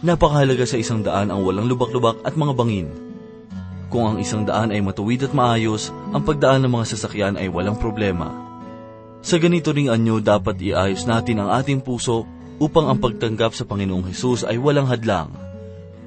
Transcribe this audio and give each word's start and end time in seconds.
Napakahalaga 0.00 0.64
sa 0.64 0.80
isang 0.80 1.04
daan 1.04 1.28
ang 1.28 1.44
walang 1.44 1.68
lubak-lubak 1.68 2.24
at 2.24 2.32
mga 2.32 2.56
bangin. 2.56 2.88
Kung 3.92 4.08
ang 4.08 4.16
isang 4.16 4.48
daan 4.48 4.72
ay 4.72 4.80
matuwid 4.80 5.28
at 5.28 5.36
maayos, 5.36 5.92
ang 6.16 6.24
pagdaan 6.24 6.64
ng 6.64 6.72
mga 6.72 6.88
sasakyan 6.96 7.36
ay 7.36 7.52
walang 7.52 7.76
problema. 7.76 8.32
Sa 9.20 9.36
ganito 9.36 9.76
ring 9.76 9.92
anyo 9.92 10.24
dapat 10.24 10.56
iayos 10.56 11.04
natin 11.04 11.44
ang 11.44 11.52
ating 11.52 11.84
puso 11.84 12.24
upang 12.56 12.88
ang 12.88 12.96
pagtanggap 12.96 13.52
sa 13.52 13.68
Panginoong 13.68 14.08
Hesus 14.08 14.48
ay 14.48 14.56
walang 14.56 14.88
hadlang. 14.88 15.36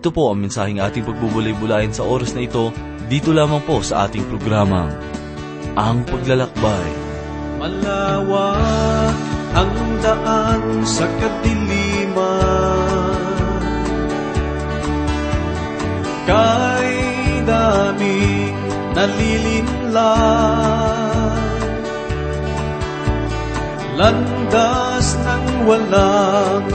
Ito 0.02 0.10
po 0.10 0.34
ang 0.34 0.42
mensaheng 0.42 0.82
ating 0.82 1.06
pagbubulay-bulayan 1.06 1.94
sa 1.94 2.02
oras 2.02 2.34
na 2.34 2.50
ito, 2.50 2.74
dito 3.14 3.30
lamang 3.30 3.62
po 3.62 3.86
sa 3.86 4.10
ating 4.10 4.26
programang, 4.26 4.90
Ang 5.78 6.02
Paglalakbay. 6.10 6.90
Malawak 7.62 9.16
ang 9.54 9.74
daan 10.02 10.82
sa 10.82 11.06
kadiliman 11.22 12.93
Kay 16.24 16.92
daming 17.44 18.56
nalilinlang 18.96 20.02
Landas 23.94 25.08
ng 25.20 25.68
walang 25.68 26.66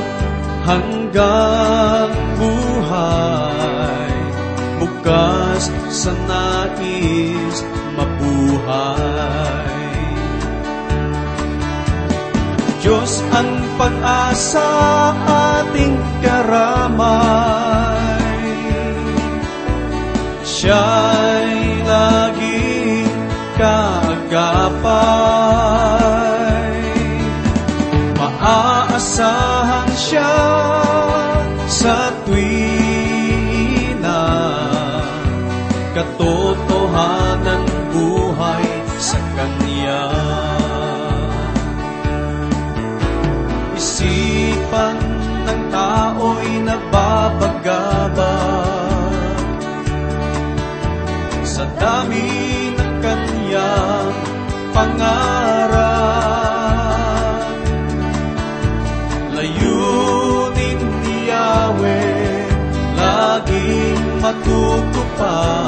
hanggang 0.69 2.13
buhay 2.39 4.13
Bukas 4.79 5.73
sa 5.91 6.13
nais 6.29 7.65
mabuhay. 7.99 9.67
Diyos 12.79 13.27
ang 13.35 13.51
pag-asa 13.75 14.71
ating 15.27 15.99
karamay 16.23 17.88
Siya'y 20.69 21.81
laging 21.81 23.09
kaagapay 23.57 24.93
Maaasahan 28.21 29.89
siya 29.97 30.37
sa 31.73 32.13
tuwina 32.29 34.21
Katotohanan 35.97 37.65
buhay 37.89 38.69
sa 39.01 39.17
Kanya. 39.41 40.05
Isipan 43.73 45.01
ng 45.49 45.73
tao'y 45.73 46.61
nababagabag 46.61 47.98
dami 51.79 52.29
ng 52.75 52.95
kanyang 53.03 54.15
pangarap. 54.75 55.89
Layunin 59.39 60.83
ni 61.07 61.31
Yahweh 61.31 62.51
Laging 62.99 64.19
matutupad 64.19 65.59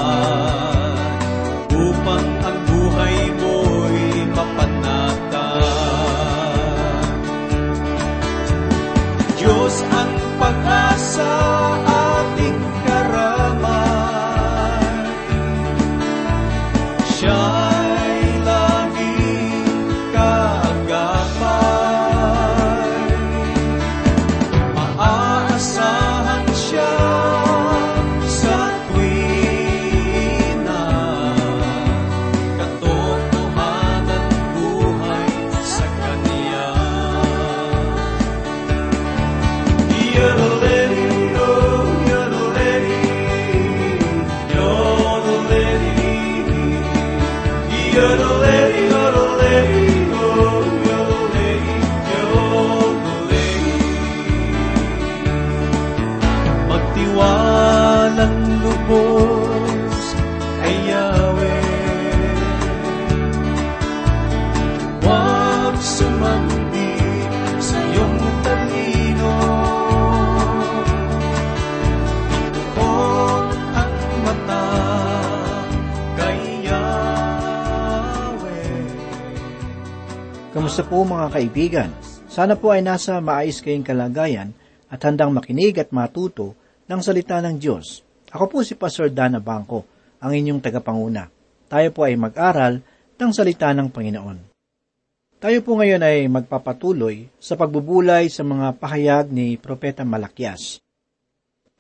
eternal. 48.01 48.70
Mga 81.11 81.27
kaibigan? 81.35 81.91
Sana 82.31 82.55
po 82.55 82.71
ay 82.71 82.87
nasa 82.87 83.19
maayos 83.19 83.59
kayong 83.59 83.83
kalagayan 83.83 84.55
at 84.87 85.03
handang 85.03 85.35
makinig 85.35 85.75
at 85.83 85.91
matuto 85.91 86.55
ng 86.87 87.01
salita 87.03 87.43
ng 87.43 87.59
Diyos. 87.59 88.07
Ako 88.31 88.47
po 88.47 88.63
si 88.63 88.79
Pastor 88.79 89.11
Dana 89.11 89.43
Bangko, 89.43 89.83
ang 90.23 90.31
inyong 90.31 90.63
tagapanguna. 90.63 91.27
Tayo 91.67 91.91
po 91.91 92.07
ay 92.07 92.15
mag-aral 92.15 92.79
ng 93.19 93.31
salita 93.35 93.75
ng 93.75 93.91
Panginoon. 93.91 94.39
Tayo 95.43 95.59
po 95.67 95.75
ngayon 95.83 96.05
ay 96.05 96.31
magpapatuloy 96.31 97.27
sa 97.43 97.59
pagbubulay 97.59 98.31
sa 98.31 98.47
mga 98.47 98.79
pahayag 98.79 99.27
ni 99.35 99.59
Propeta 99.59 100.07
Malakias. 100.07 100.79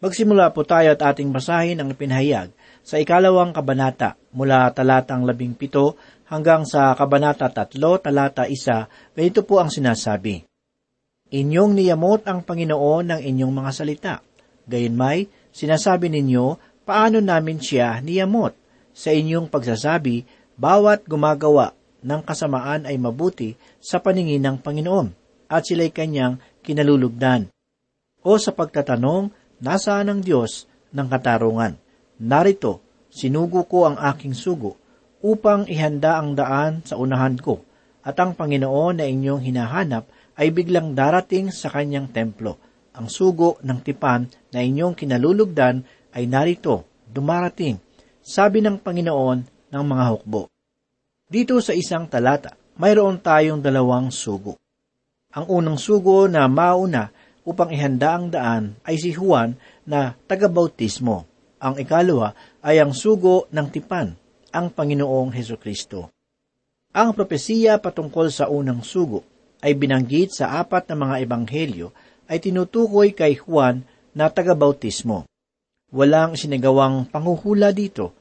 Magsimula 0.00 0.48
po 0.56 0.64
tayo 0.64 0.96
at 0.96 1.02
ating 1.04 1.28
basahin 1.28 1.76
ang 1.76 1.92
ipinahayag 1.92 2.48
sa 2.80 2.96
ikalawang 2.96 3.52
kabanata 3.52 4.16
mula 4.32 4.72
talatang 4.72 5.28
labing 5.28 5.52
pito 5.52 6.00
hanggang 6.30 6.62
sa 6.62 6.94
kabanata 6.94 7.50
tatlo 7.50 7.98
talata 7.98 8.46
isa, 8.46 8.86
ganito 9.12 9.42
po 9.42 9.58
ang 9.58 9.68
sinasabi. 9.68 10.46
Inyong 11.30 11.74
niyamot 11.74 12.26
ang 12.26 12.46
Panginoon 12.46 13.14
ng 13.14 13.20
inyong 13.22 13.52
mga 13.54 13.70
salita. 13.74 14.14
Gayunmay, 14.66 15.26
sinasabi 15.50 16.10
ninyo, 16.10 16.58
paano 16.86 17.18
namin 17.18 17.58
siya 17.58 17.98
niyamot? 17.98 18.54
Sa 18.90 19.14
inyong 19.14 19.46
pagsasabi, 19.46 20.26
bawat 20.58 21.06
gumagawa 21.06 21.74
ng 22.02 22.22
kasamaan 22.26 22.86
ay 22.86 22.98
mabuti 22.98 23.54
sa 23.78 24.02
paningin 24.02 24.42
ng 24.42 24.56
Panginoon, 24.58 25.08
at 25.50 25.66
sila'y 25.66 25.94
kanyang 25.94 26.42
kinalulugdan. 26.66 27.50
O 28.26 28.34
sa 28.38 28.50
pagtatanong, 28.50 29.30
nasaan 29.62 30.10
ang 30.10 30.20
Diyos 30.22 30.66
ng 30.90 31.06
katarungan? 31.06 31.78
Narito, 32.20 32.82
sinugo 33.06 33.64
ko 33.70 33.86
ang 33.86 33.96
aking 33.96 34.34
sugo, 34.34 34.76
upang 35.20 35.68
ihanda 35.68 36.16
ang 36.16 36.32
daan 36.32 36.80
sa 36.84 36.96
unahan 36.96 37.36
ko, 37.36 37.60
at 38.00 38.16
ang 38.16 38.32
Panginoon 38.32 39.00
na 39.00 39.04
inyong 39.04 39.44
hinahanap 39.44 40.08
ay 40.40 40.48
biglang 40.52 40.96
darating 40.96 41.52
sa 41.52 41.68
kanyang 41.68 42.08
templo. 42.08 42.56
Ang 42.96 43.12
sugo 43.12 43.60
ng 43.60 43.78
tipan 43.84 44.26
na 44.50 44.64
inyong 44.64 44.96
kinalulugdan 44.96 45.84
ay 46.16 46.24
narito, 46.24 46.88
dumarating, 47.04 47.76
sabi 48.24 48.64
ng 48.64 48.80
Panginoon 48.80 49.38
ng 49.70 49.84
mga 49.84 50.04
hukbo. 50.16 50.48
Dito 51.30 51.60
sa 51.62 51.76
isang 51.76 52.10
talata, 52.10 52.56
mayroon 52.80 53.20
tayong 53.20 53.62
dalawang 53.62 54.10
sugo. 54.10 54.58
Ang 55.30 55.46
unang 55.46 55.78
sugo 55.78 56.26
na 56.26 56.50
mauna 56.50 57.12
upang 57.46 57.70
ihanda 57.70 58.18
ang 58.18 58.26
daan 58.32 58.64
ay 58.82 58.98
si 58.98 59.14
Juan 59.14 59.54
na 59.86 60.16
tagabautismo. 60.26 61.28
Ang 61.60 61.78
ikalawa 61.78 62.34
ay 62.64 62.82
ang 62.82 62.90
sugo 62.96 63.46
ng 63.52 63.66
tipan, 63.70 64.16
ang 64.50 64.70
Panginoong 64.74 65.30
Heso 65.34 65.56
Kristo. 65.58 66.10
Ang 66.90 67.14
propesiya 67.14 67.78
patungkol 67.78 68.34
sa 68.34 68.50
unang 68.50 68.82
sugo 68.82 69.22
ay 69.62 69.78
binanggit 69.78 70.34
sa 70.34 70.58
apat 70.58 70.90
na 70.90 70.96
mga 70.98 71.16
ebanghelyo 71.22 71.94
ay 72.26 72.42
tinutukoy 72.42 73.14
kay 73.14 73.38
Juan 73.38 73.86
na 74.10 74.26
tagabautismo. 74.26 75.26
Walang 75.90 76.34
sinagawang 76.34 77.06
panghuhula 77.10 77.70
dito, 77.70 78.14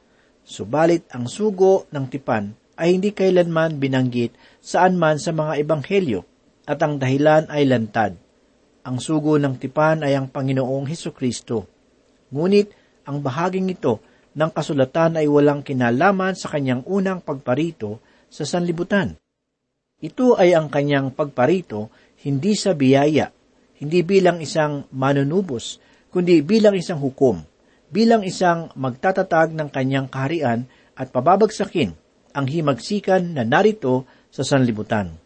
subalit 0.46 1.06
ang 1.14 1.26
sugo 1.30 1.90
ng 1.90 2.06
tipan 2.10 2.54
ay 2.78 2.98
hindi 2.98 3.14
kailanman 3.14 3.78
binanggit 3.78 4.34
saan 4.62 4.98
man 4.98 5.18
sa 5.18 5.34
mga 5.34 5.62
ebanghelyo 5.62 6.26
at 6.70 6.78
ang 6.86 7.02
dahilan 7.02 7.50
ay 7.50 7.66
lantad. 7.66 8.14
Ang 8.86 8.98
sugo 9.02 9.38
ng 9.38 9.58
tipan 9.58 10.06
ay 10.06 10.14
ang 10.14 10.30
Panginoong 10.30 10.86
Heso 10.90 11.14
Kristo. 11.14 11.66
Ngunit 12.30 12.74
ang 13.06 13.22
bahaging 13.22 13.70
ito 13.74 14.02
ng 14.40 14.52
kasulatan 14.56 15.20
ay 15.20 15.28
walang 15.28 15.68
kinalaman 15.68 16.32
sa 16.32 16.48
kanyang 16.48 16.88
unang 16.88 17.20
pagparito 17.20 18.00
sa 18.32 18.48
sanlibutan. 18.48 19.20
Ito 20.00 20.40
ay 20.40 20.56
ang 20.56 20.72
kanyang 20.72 21.12
pagparito 21.12 21.92
hindi 22.24 22.56
sa 22.56 22.72
biyaya, 22.72 23.36
hindi 23.84 24.00
bilang 24.00 24.40
isang 24.40 24.88
manunubos, 24.96 25.84
kundi 26.08 26.40
bilang 26.40 26.80
isang 26.80 27.04
hukom, 27.04 27.44
bilang 27.92 28.24
isang 28.24 28.72
magtatatag 28.80 29.52
ng 29.52 29.68
kanyang 29.68 30.08
kaharian 30.08 30.64
at 30.96 31.12
pababagsakin 31.12 31.92
ang 32.32 32.46
himagsikan 32.48 33.36
na 33.36 33.44
narito 33.44 34.08
sa 34.32 34.48
sanlibutan. 34.48 35.20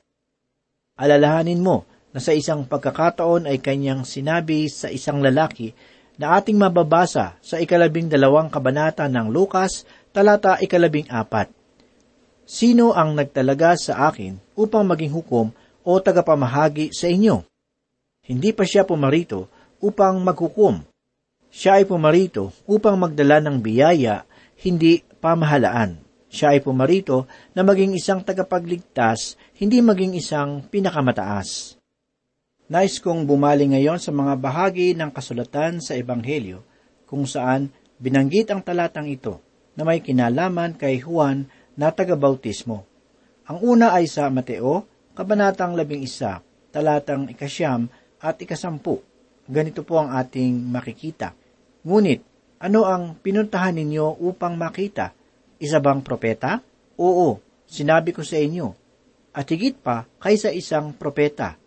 Alalahanin 0.98 1.62
mo 1.62 1.86
na 2.14 2.22
sa 2.22 2.34
isang 2.34 2.66
pagkakataon 2.66 3.50
ay 3.50 3.62
kanyang 3.62 4.06
sinabi 4.06 4.70
sa 4.70 4.90
isang 4.90 5.22
lalaki 5.22 5.74
na 6.18 6.38
ating 6.38 6.58
mababasa 6.58 7.38
sa 7.42 7.56
ikalabing 7.58 8.10
dalawang 8.10 8.50
kabanata 8.50 9.10
ng 9.10 9.34
Lukas, 9.34 9.86
talata 10.14 10.62
ikalabing 10.62 11.10
apat. 11.10 11.50
Sino 12.44 12.94
ang 12.94 13.16
nagtalaga 13.18 13.74
sa 13.80 14.12
akin 14.12 14.38
upang 14.54 14.84
maging 14.86 15.16
hukom 15.16 15.50
o 15.82 15.92
tagapamahagi 15.98 16.92
sa 16.94 17.10
inyo? 17.10 17.42
Hindi 18.24 18.56
pa 18.56 18.64
siya 18.64 18.88
pumarito 18.88 19.52
upang 19.84 20.22
maghukom. 20.24 20.84
Siya 21.54 21.82
ay 21.82 21.86
pumarito 21.86 22.56
upang 22.66 22.96
magdala 22.96 23.44
ng 23.44 23.60
biyaya, 23.60 24.24
hindi 24.64 25.04
pamahalaan. 25.22 26.00
Siya 26.34 26.58
ay 26.58 26.66
pumarito 26.66 27.30
na 27.54 27.62
maging 27.62 27.94
isang 27.94 28.26
tagapagligtas, 28.26 29.38
hindi 29.62 29.84
maging 29.86 30.18
isang 30.18 30.66
pinakamataas. 30.66 31.78
Nais 32.74 32.98
kong 32.98 33.30
bumali 33.30 33.70
ngayon 33.70 34.02
sa 34.02 34.10
mga 34.10 34.34
bahagi 34.34 34.98
ng 34.98 35.14
kasulatan 35.14 35.78
sa 35.78 35.94
Ebanghelyo 35.94 36.66
kung 37.06 37.30
saan 37.30 37.70
binanggit 38.02 38.50
ang 38.50 38.66
talatang 38.66 39.06
ito 39.06 39.38
na 39.78 39.86
may 39.86 40.02
kinalaman 40.02 40.74
kay 40.74 40.98
Juan 40.98 41.46
na 41.78 41.94
tagabautismo. 41.94 42.82
Ang 43.46 43.58
una 43.62 43.94
ay 43.94 44.10
sa 44.10 44.26
Mateo, 44.34 44.90
Kabanatang 45.14 45.78
labing 45.78 46.02
isa, 46.02 46.42
talatang 46.74 47.30
ikasyam 47.30 47.86
at 48.18 48.42
ikasampu. 48.42 49.06
Ganito 49.46 49.86
po 49.86 50.02
ang 50.02 50.10
ating 50.10 50.66
makikita. 50.66 51.38
Ngunit, 51.86 52.26
ano 52.58 52.90
ang 52.90 53.22
pinuntahan 53.22 53.78
ninyo 53.78 54.18
upang 54.26 54.58
makita? 54.58 55.14
Isa 55.62 55.78
bang 55.78 56.02
propeta? 56.02 56.58
Oo, 56.98 57.38
sinabi 57.70 58.18
ko 58.18 58.26
sa 58.26 58.42
inyo. 58.42 58.74
At 59.30 59.46
higit 59.54 59.78
pa 59.78 60.10
kaysa 60.18 60.50
isang 60.50 60.98
propeta. 60.98 61.62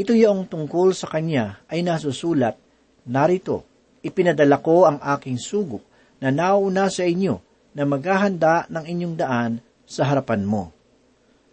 Ito 0.00 0.16
yung 0.16 0.48
tungkol 0.48 0.96
sa 0.96 1.12
kanya 1.12 1.60
ay 1.68 1.84
nasusulat, 1.84 2.56
narito, 3.04 3.68
ipinadala 4.00 4.56
ko 4.64 4.88
ang 4.88 4.96
aking 4.96 5.36
sugo 5.36 5.84
na 6.24 6.32
nauna 6.32 6.88
sa 6.88 7.04
inyo 7.04 7.36
na 7.76 7.84
maghahanda 7.84 8.64
ng 8.72 8.84
inyong 8.88 9.16
daan 9.20 9.52
sa 9.84 10.08
harapan 10.08 10.48
mo. 10.48 10.72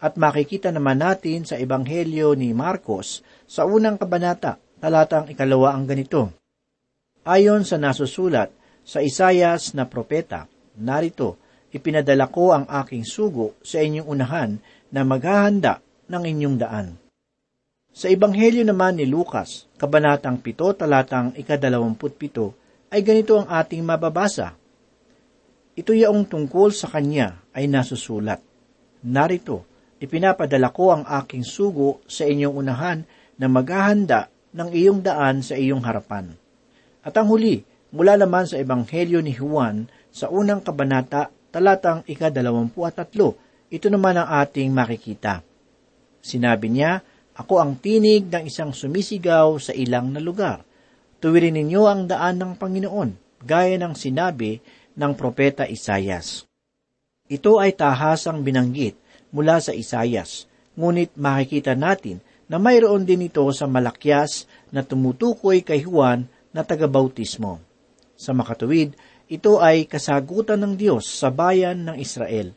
At 0.00 0.16
makikita 0.16 0.72
naman 0.72 1.04
natin 1.04 1.44
sa 1.44 1.60
Ebanghelyo 1.60 2.32
ni 2.40 2.56
Marcos 2.56 3.20
sa 3.44 3.68
unang 3.68 4.00
kabanata, 4.00 4.56
talatang 4.80 5.28
ikalawa 5.28 5.76
ang 5.76 5.84
ganito. 5.84 6.32
Ayon 7.28 7.68
sa 7.68 7.76
nasusulat 7.76 8.48
sa 8.80 9.04
Isayas 9.04 9.76
na 9.76 9.84
propeta, 9.84 10.48
narito, 10.80 11.36
ipinadala 11.68 12.32
ko 12.32 12.56
ang 12.56 12.64
aking 12.64 13.04
sugo 13.04 13.60
sa 13.60 13.84
inyong 13.84 14.08
unahan 14.08 14.56
na 14.88 15.04
maghahanda 15.04 15.84
ng 16.08 16.22
inyong 16.24 16.56
daan. 16.56 17.07
Sa 17.98 18.06
Ebanghelyo 18.06 18.62
naman 18.62 18.94
ni 18.94 19.10
Lucas, 19.10 19.66
kabanatang 19.74 20.38
7, 20.38 20.86
talatang 20.86 21.34
ikadalawamput 21.34 22.14
ay 22.94 23.02
ganito 23.02 23.34
ang 23.34 23.50
ating 23.50 23.82
mababasa. 23.82 24.54
Ito 25.74 25.90
yaong 25.90 26.30
tungkol 26.30 26.70
sa 26.70 26.86
kanya 26.94 27.42
ay 27.50 27.66
nasusulat. 27.66 28.38
Narito, 29.02 29.66
ipinapadala 29.98 30.70
ko 30.70 30.94
ang 30.94 31.10
aking 31.10 31.42
sugo 31.42 31.98
sa 32.06 32.22
inyong 32.22 32.54
unahan 32.54 33.02
na 33.34 33.50
maghahanda 33.50 34.30
ng 34.54 34.70
iyong 34.70 35.02
daan 35.02 35.42
sa 35.42 35.58
iyong 35.58 35.82
harapan. 35.82 36.38
At 37.02 37.18
ang 37.18 37.26
huli, 37.26 37.66
mula 37.90 38.14
naman 38.14 38.46
sa 38.46 38.62
Ebanghelyo 38.62 39.18
ni 39.26 39.34
Juan 39.34 39.90
sa 40.14 40.30
unang 40.30 40.62
kabanata, 40.62 41.34
talatang 41.50 42.06
ikadalawampu 42.06 42.78
at 42.86 42.94
tatlo, 42.94 43.34
ito 43.66 43.90
naman 43.90 44.22
ang 44.22 44.38
ating 44.38 44.70
makikita. 44.70 45.42
Sinabi 46.22 46.70
niya, 46.70 47.02
ako 47.38 47.62
ang 47.62 47.78
tinig 47.78 48.26
ng 48.26 48.50
isang 48.50 48.74
sumisigaw 48.74 49.62
sa 49.62 49.70
ilang 49.70 50.10
na 50.10 50.18
lugar. 50.18 50.66
Tuwirin 51.22 51.54
ninyo 51.54 51.82
ang 51.86 52.10
daan 52.10 52.42
ng 52.42 52.58
Panginoon, 52.58 53.42
gaya 53.46 53.78
ng 53.78 53.94
sinabi 53.94 54.58
ng 54.98 55.12
propeta 55.14 55.62
Isayas. 55.62 56.50
Ito 57.30 57.62
ay 57.62 57.78
tahasang 57.78 58.42
binanggit 58.42 58.98
mula 59.30 59.62
sa 59.62 59.70
Isayas, 59.70 60.50
ngunit 60.74 61.14
makikita 61.14 61.78
natin 61.78 62.18
na 62.50 62.58
mayroon 62.58 63.06
din 63.06 63.30
ito 63.30 63.44
sa 63.54 63.70
Malakyas 63.70 64.50
na 64.74 64.82
tumutukoy 64.82 65.62
kay 65.62 65.86
Juan 65.86 66.26
na 66.50 66.66
tagabautismo. 66.66 67.62
Sa 68.18 68.34
makatuwid, 68.34 68.98
ito 69.28 69.62
ay 69.62 69.86
kasagutan 69.86 70.58
ng 70.64 70.74
Diyos 70.74 71.06
sa 71.06 71.28
bayan 71.30 71.86
ng 71.86 72.00
Israel. 72.00 72.56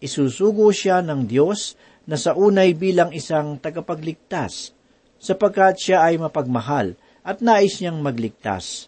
Isusugo 0.00 0.72
siya 0.72 1.04
ng 1.04 1.28
Diyos 1.28 1.76
na 2.06 2.14
sa 2.14 2.38
unay 2.38 2.72
bilang 2.72 3.10
isang 3.10 3.58
tagapagligtas, 3.58 4.70
sapagkat 5.18 5.76
siya 5.82 6.06
ay 6.06 6.22
mapagmahal 6.22 6.94
at 7.26 7.42
nais 7.42 7.82
niyang 7.82 7.98
magligtas. 7.98 8.86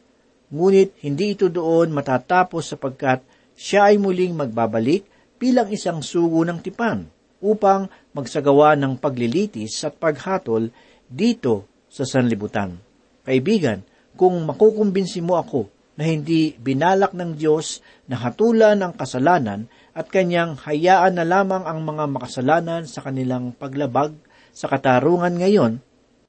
Ngunit 0.49 0.97
hindi 1.05 1.35
ito 1.37 1.51
doon 1.51 1.93
matatapos 1.93 2.73
sapagkat 2.73 3.21
siya 3.59 3.93
ay 3.93 3.99
muling 3.99 4.39
magbabalik 4.39 5.05
bilang 5.37 5.69
isang 5.69 6.01
sugo 6.01 6.47
ng 6.47 6.63
tipan 6.63 7.11
upang 7.43 7.91
magsagawa 8.15 8.79
ng 8.79 8.99
paglilitis 8.99 9.83
at 9.83 9.99
paghatol 9.99 10.71
dito 11.07 11.67
sa 11.91 12.07
sanlibutan. 12.07 12.79
Kaibigan, 13.27 13.83
kung 14.19 14.35
makukumbinsi 14.47 15.23
mo 15.23 15.39
ako 15.39 15.71
na 15.99 16.07
hindi 16.07 16.55
binalak 16.55 17.15
ng 17.15 17.35
Diyos 17.35 17.83
na 18.07 18.19
hatulan 18.19 18.79
ang 18.83 18.95
kasalanan 18.95 19.67
at 19.99 20.07
kanyang 20.15 20.55
hayaan 20.55 21.19
na 21.19 21.27
lamang 21.27 21.67
ang 21.67 21.83
mga 21.83 22.07
makasalanan 22.07 22.87
sa 22.87 23.03
kanilang 23.03 23.51
paglabag 23.51 24.15
sa 24.55 24.71
katarungan 24.71 25.35
ngayon, 25.35 25.83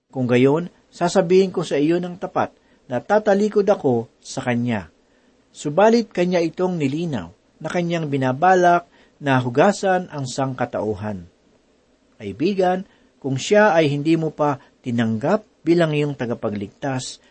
kung 0.10 0.26
gayon, 0.26 0.74
sasabihin 0.90 1.54
ko 1.54 1.62
sa 1.62 1.78
iyo 1.78 2.02
ng 2.02 2.18
tapat 2.18 2.50
na 2.90 2.98
tatalikod 2.98 3.70
ako 3.70 4.10
sa 4.18 4.42
kanya. 4.42 4.90
Subalit 5.54 6.10
kanya 6.10 6.42
itong 6.42 6.82
nilinaw 6.82 7.30
na 7.62 7.70
kanyang 7.70 8.10
binabalak 8.10 8.90
na 9.22 9.38
hugasan 9.38 10.10
ang 10.10 10.26
sangkatauhan. 10.26 11.30
Kaibigan, 12.18 12.90
kung 13.22 13.38
siya 13.38 13.78
ay 13.78 13.86
hindi 13.94 14.18
mo 14.18 14.34
pa 14.34 14.58
tinanggap 14.82 15.46
bilang 15.62 15.94
iyong 15.94 16.18
tagapagligtas, 16.18 17.22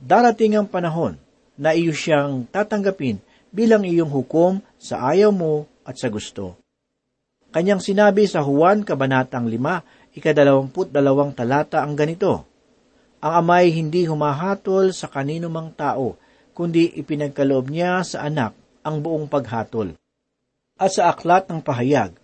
darating 0.00 0.56
ang 0.56 0.64
panahon 0.64 1.20
na 1.60 1.76
iyo 1.76 1.92
siyang 1.92 2.48
tatanggapin 2.48 3.20
bilang 3.52 3.84
iyong 3.84 4.10
hukom 4.10 4.60
sa 4.76 5.12
ayaw 5.12 5.32
mo 5.32 5.68
at 5.84 5.96
sa 5.96 6.12
gusto. 6.12 6.58
Kanyang 7.48 7.80
sinabi 7.80 8.28
sa 8.28 8.44
Juan 8.44 8.84
Kabanatang 8.84 9.48
5, 9.48 10.16
ikadalawamput 10.20 10.92
dalawang 10.92 11.32
talata 11.32 11.80
ang 11.80 11.96
ganito, 11.96 12.44
Ang 13.24 13.32
amay 13.40 13.72
hindi 13.72 14.04
humahatol 14.04 14.92
sa 14.92 15.08
kanino 15.08 15.48
mang 15.48 15.72
tao, 15.72 16.20
kundi 16.52 16.92
ipinagkaloob 17.00 17.72
niya 17.72 18.04
sa 18.04 18.28
anak 18.28 18.52
ang 18.84 19.00
buong 19.00 19.26
paghatol. 19.26 19.96
At 20.78 20.94
sa 20.94 21.10
aklat 21.10 21.48
ng 21.48 21.64
pahayag, 21.64 22.14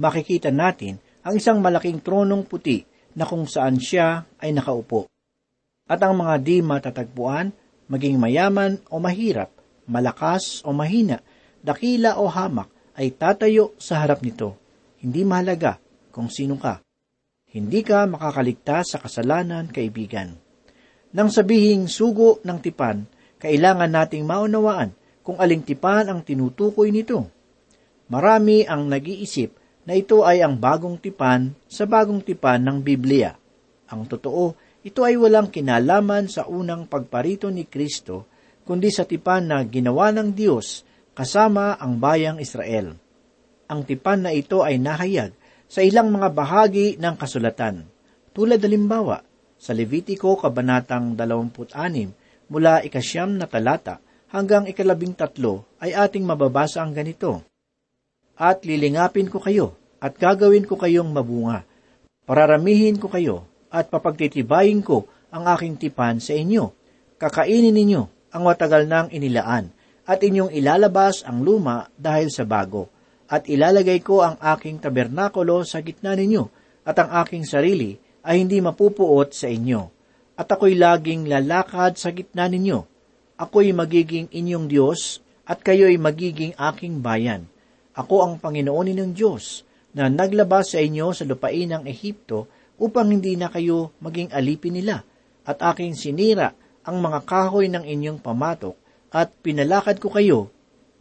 makikita 0.00 0.48
natin 0.48 0.98
ang 1.20 1.36
isang 1.36 1.60
malaking 1.60 2.00
tronong 2.00 2.48
puti 2.48 2.82
na 3.12 3.28
kung 3.28 3.44
saan 3.44 3.76
siya 3.76 4.24
ay 4.40 4.56
nakaupo. 4.56 5.06
At 5.90 6.00
ang 6.00 6.16
mga 6.16 6.34
di 6.40 6.64
matatagpuan, 6.64 7.52
maging 7.90 8.16
mayaman 8.16 8.80
o 8.88 9.02
mahirap, 9.02 9.50
malakas 9.90 10.62
o 10.62 10.70
mahina, 10.70 11.18
dakila 11.66 12.22
o 12.22 12.30
hamak, 12.30 12.70
ay 12.94 13.10
tatayo 13.18 13.74
sa 13.76 14.06
harap 14.06 14.22
nito. 14.22 14.54
Hindi 15.02 15.26
mahalaga 15.26 15.82
kung 16.14 16.30
sino 16.30 16.54
ka. 16.54 16.78
Hindi 17.50 17.82
ka 17.82 18.06
makakaligtas 18.06 18.94
sa 18.94 18.98
kasalanan, 19.02 19.66
kaibigan. 19.74 20.38
Nang 21.10 21.34
sabihing 21.34 21.90
sugo 21.90 22.38
ng 22.46 22.58
tipan, 22.62 23.02
kailangan 23.42 23.90
nating 23.90 24.22
maunawaan 24.22 24.94
kung 25.26 25.34
aling 25.42 25.66
tipan 25.66 26.06
ang 26.06 26.22
tinutukoy 26.22 26.94
nito. 26.94 27.26
Marami 28.06 28.62
ang 28.62 28.86
nag-iisip 28.86 29.58
na 29.82 29.98
ito 29.98 30.22
ay 30.22 30.46
ang 30.46 30.54
bagong 30.54 31.02
tipan 31.02 31.50
sa 31.66 31.90
bagong 31.90 32.22
tipan 32.22 32.62
ng 32.62 32.78
Biblia. 32.78 33.34
Ang 33.90 34.06
totoo, 34.06 34.54
ito 34.86 35.02
ay 35.02 35.18
walang 35.18 35.50
kinalaman 35.50 36.30
sa 36.30 36.46
unang 36.46 36.86
pagparito 36.86 37.50
ni 37.50 37.66
Kristo 37.66 38.29
kundi 38.70 38.86
sa 38.94 39.02
tipan 39.02 39.50
na 39.50 39.66
ginawa 39.66 40.14
ng 40.14 40.30
Diyos 40.30 40.86
kasama 41.10 41.74
ang 41.74 41.98
bayang 41.98 42.38
Israel. 42.38 42.94
Ang 43.66 43.82
tipan 43.82 44.22
na 44.22 44.30
ito 44.30 44.62
ay 44.62 44.78
nahayag 44.78 45.34
sa 45.66 45.82
ilang 45.82 46.14
mga 46.14 46.30
bahagi 46.30 46.94
ng 46.94 47.18
kasulatan. 47.18 47.82
Tulad 48.30 48.62
halimbawa, 48.62 49.26
Sa 49.58 49.74
Levitico, 49.74 50.38
Kabanatang 50.38 51.18
26, 51.18 52.46
mula 52.46 52.86
ikasyam 52.86 53.42
na 53.42 53.50
talata 53.50 53.98
hanggang 54.30 54.70
ikalabing 54.70 55.18
tatlo 55.18 55.66
ay 55.82 55.90
ating 55.90 56.22
mababasa 56.22 56.78
ang 56.78 56.94
ganito. 56.94 57.42
At 58.38 58.62
lilingapin 58.62 59.34
ko 59.34 59.42
kayo, 59.42 59.74
at 59.98 60.14
gagawin 60.14 60.62
ko 60.62 60.78
kayong 60.78 61.10
mabunga. 61.10 61.66
Pararamihin 62.22 63.02
ko 63.02 63.10
kayo, 63.10 63.50
at 63.66 63.90
papagtitibayin 63.90 64.78
ko 64.78 65.10
ang 65.34 65.50
aking 65.58 65.74
tipan 65.74 66.22
sa 66.22 66.38
inyo. 66.38 66.70
Kakainin 67.18 67.74
ninyo 67.74 68.19
ang 68.30 68.42
matagal 68.46 68.86
nang 68.86 69.10
inilaan, 69.10 69.70
at 70.06 70.18
inyong 70.22 70.50
ilalabas 70.50 71.22
ang 71.22 71.42
luma 71.46 71.86
dahil 71.94 72.30
sa 72.30 72.42
bago. 72.42 72.90
At 73.30 73.46
ilalagay 73.46 74.02
ko 74.02 74.26
ang 74.26 74.38
aking 74.42 74.82
tabernakulo 74.82 75.62
sa 75.62 75.78
gitna 75.82 76.18
ninyo, 76.18 76.42
at 76.82 76.98
ang 76.98 77.10
aking 77.22 77.46
sarili 77.46 77.94
ay 78.26 78.42
hindi 78.42 78.58
mapupuot 78.58 79.30
sa 79.30 79.46
inyo. 79.46 79.80
At 80.34 80.50
ako'y 80.50 80.74
laging 80.74 81.30
lalakad 81.30 81.94
sa 81.94 82.10
gitna 82.10 82.50
ninyo. 82.50 82.78
Ako'y 83.38 83.70
magiging 83.70 84.26
inyong 84.34 84.66
Diyos, 84.66 85.22
at 85.46 85.62
kayo'y 85.62 85.98
magiging 85.98 86.58
aking 86.58 87.02
bayan. 87.02 87.46
Ako 87.94 88.26
ang 88.26 88.34
Panginoon 88.42 88.90
ninyong 88.90 89.14
Diyos, 89.14 89.62
na 89.94 90.06
naglabas 90.06 90.74
sa 90.74 90.78
inyo 90.78 91.10
sa 91.10 91.26
lupain 91.26 91.66
ng 91.66 91.82
Ehipto 91.86 92.46
upang 92.78 93.10
hindi 93.10 93.34
na 93.34 93.50
kayo 93.50 93.90
maging 93.98 94.30
alipin 94.30 94.78
nila, 94.78 95.02
at 95.42 95.58
aking 95.58 95.98
sinira 95.98 96.54
ang 96.84 96.96
mga 97.00 97.24
kahoy 97.28 97.68
ng 97.68 97.84
inyong 97.84 98.18
pamatok, 98.20 98.76
at 99.10 99.34
pinalakad 99.42 99.98
ko 99.98 100.08
kayo 100.14 100.48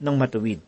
ng 0.01 0.15
matuwid. 0.17 0.59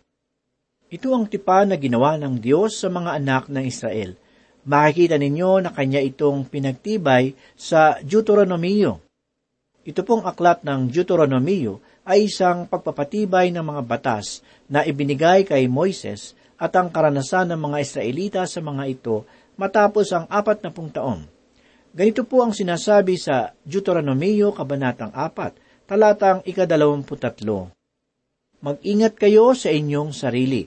Ito 0.92 1.16
ang 1.16 1.26
tipan 1.26 1.72
na 1.72 1.80
ginawa 1.80 2.20
ng 2.20 2.38
Diyos 2.38 2.76
sa 2.78 2.92
mga 2.92 3.16
anak 3.16 3.48
ng 3.48 3.64
Israel. 3.64 4.20
Makikita 4.68 5.18
ninyo 5.18 5.64
na 5.64 5.72
kanya 5.74 6.04
itong 6.04 6.46
pinagtibay 6.46 7.34
sa 7.56 7.98
Deuteronomio. 8.04 9.00
Ito 9.82 10.06
pong 10.06 10.28
aklat 10.28 10.62
ng 10.62 10.92
Deuteronomio 10.92 11.82
ay 12.06 12.30
isang 12.30 12.70
pagpapatibay 12.70 13.50
ng 13.50 13.66
mga 13.66 13.82
batas 13.88 14.46
na 14.70 14.86
ibinigay 14.86 15.48
kay 15.48 15.66
Moises 15.66 16.38
at 16.62 16.78
ang 16.78 16.94
karanasan 16.94 17.50
ng 17.50 17.72
mga 17.72 17.78
Israelita 17.82 18.42
sa 18.46 18.62
mga 18.62 18.84
ito 18.86 19.26
matapos 19.58 20.14
ang 20.14 20.30
apat 20.30 20.62
na 20.62 20.70
pung 20.70 20.94
taon. 20.94 21.26
Ganito 21.92 22.24
po 22.24 22.40
ang 22.40 22.56
sinasabi 22.56 23.20
sa 23.20 23.52
Deuteronomio 23.68 24.56
Kabanatang 24.56 25.12
4, 25.12 25.92
talatang 25.92 26.40
ikadalawamputatlo. 26.48 27.68
Mag-ingat 28.64 29.20
kayo 29.20 29.52
sa 29.52 29.76
inyong 29.76 30.16
sarili, 30.16 30.64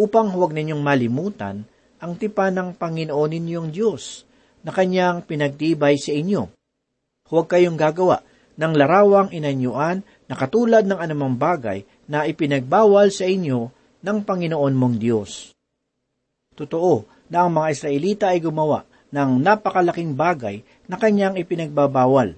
upang 0.00 0.32
huwag 0.32 0.56
ninyong 0.56 0.80
malimutan 0.80 1.68
ang 2.00 2.16
tipan 2.16 2.56
ng 2.56 2.68
Panginoon 2.80 3.30
ninyong 3.36 3.68
Diyos, 3.68 4.24
na 4.64 4.72
kanyang 4.72 5.28
pinagtibay 5.28 6.00
sa 6.00 6.16
inyo. 6.16 6.48
Huwag 7.28 7.52
kayong 7.52 7.76
gagawa 7.76 8.24
ng 8.56 8.72
larawang 8.72 9.28
inanyuan 9.28 10.00
na 10.24 10.34
katulad 10.40 10.88
ng 10.88 10.96
anumang 10.96 11.36
bagay 11.36 11.84
na 12.08 12.24
ipinagbawal 12.24 13.12
sa 13.12 13.28
inyo 13.28 13.68
ng 14.00 14.18
Panginoon 14.24 14.72
mong 14.72 14.96
Diyos. 14.96 15.52
Totoo 16.56 17.04
na 17.28 17.44
ang 17.44 17.52
mga 17.60 17.68
Israelita 17.76 18.32
ay 18.32 18.40
gumawa 18.40 18.88
ng 19.12 19.30
napakalaking 19.44 20.16
bagay 20.16 20.64
na 20.88 20.96
kanyang 20.96 21.36
ipinagbabawal. 21.36 22.34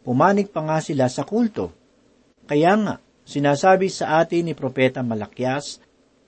Pumanig 0.00 0.48
pa 0.48 0.64
nga 0.64 0.80
sila 0.80 1.06
sa 1.12 1.22
kulto. 1.22 1.70
Kaya 2.48 2.76
nga, 2.80 2.94
sinasabi 3.28 3.92
sa 3.92 4.20
atin 4.24 4.48
ni 4.48 4.54
Propeta 4.56 5.04
Malakyas 5.04 5.80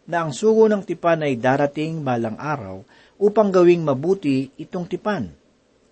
na 0.06 0.22
ang 0.24 0.32
sugo 0.32 0.68
ng 0.68 0.84
tipan 0.84 1.24
ay 1.24 1.40
darating 1.40 2.04
balang 2.04 2.36
araw 2.36 2.84
upang 3.20 3.48
gawing 3.48 3.82
mabuti 3.82 4.52
itong 4.60 4.86
tipan. 4.86 5.32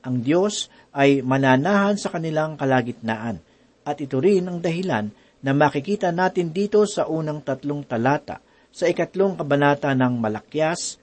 Ang 0.04 0.16
Diyos 0.20 0.68
ay 0.92 1.24
mananahan 1.24 1.96
sa 1.96 2.12
kanilang 2.12 2.60
kalagitnaan 2.60 3.40
at 3.84 3.96
ito 4.00 4.20
rin 4.20 4.44
ang 4.48 4.60
dahilan 4.60 5.08
na 5.44 5.52
makikita 5.52 6.08
natin 6.12 6.52
dito 6.52 6.84
sa 6.88 7.04
unang 7.08 7.44
tatlong 7.44 7.84
talata 7.84 8.40
sa 8.72 8.88
ikatlong 8.88 9.36
kabanata 9.36 9.92
ng 9.92 10.14
Malakyas 10.16 11.00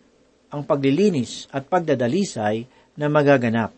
ang 0.51 0.65
paglilinis 0.67 1.47
at 1.53 1.69
pagdadalisay 1.69 2.80
na 3.01 3.09
magaganap. 3.09 3.73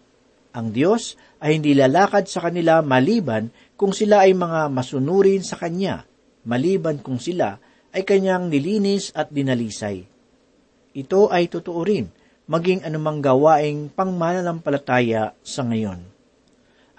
Ang 0.54 0.76
Diyos 0.76 1.16
ay 1.40 1.58
hindi 1.58 1.72
lalakad 1.74 2.28
sa 2.28 2.44
kanila 2.44 2.84
maliban 2.84 3.48
kung 3.80 3.96
sila 3.96 4.28
ay 4.28 4.36
mga 4.36 4.70
masunurin 4.70 5.42
sa 5.42 5.56
Kanya, 5.58 6.04
maliban 6.46 7.00
kung 7.00 7.18
sila 7.18 7.58
ay 7.96 8.04
Kanyang 8.04 8.52
nilinis 8.52 9.16
at 9.16 9.32
dinalisay. 9.32 10.06
Ito 10.94 11.34
ay 11.34 11.50
totoo 11.50 11.82
rin, 11.82 12.06
maging 12.46 12.86
anumang 12.86 13.24
gawaing 13.24 13.90
pangmananampalataya 13.96 15.34
sa 15.42 15.62
ngayon. 15.66 16.06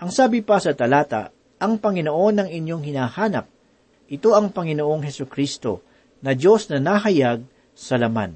Ang 0.02 0.10
sabi 0.10 0.42
pa 0.42 0.58
sa 0.58 0.74
talata, 0.74 1.30
ang 1.62 1.78
Panginoon 1.78 2.42
ng 2.42 2.48
inyong 2.50 2.82
hinahanap. 2.82 3.46
Ito 4.10 4.34
ang 4.34 4.50
Panginoong 4.50 5.06
Heso 5.06 5.30
Kristo, 5.30 5.80
na 6.24 6.34
Diyos 6.34 6.66
na 6.72 6.82
nahayag 6.82 7.46
sa 7.76 7.94
laman. 8.00 8.34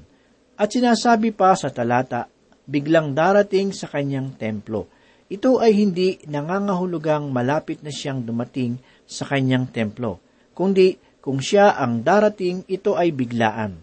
At 0.55 0.71
sinasabi 0.71 1.35
pa 1.35 1.53
sa 1.59 1.67
talata, 1.73 2.31
biglang 2.69 3.17
darating 3.17 3.73
sa 3.73 3.89
kanyang 3.89 4.37
templo. 4.37 4.85
Ito 5.29 5.57
ay 5.57 5.73
hindi 5.73 6.21
nangangahulugang 6.29 7.33
malapit 7.33 7.81
na 7.81 7.89
siyang 7.89 8.21
dumating 8.21 8.77
sa 9.09 9.25
kanyang 9.25 9.69
templo, 9.73 10.21
kundi 10.53 11.01
kung 11.19 11.43
siya 11.43 11.75
ang 11.75 12.05
darating, 12.05 12.63
ito 12.71 12.95
ay 12.95 13.11
biglaan. 13.11 13.75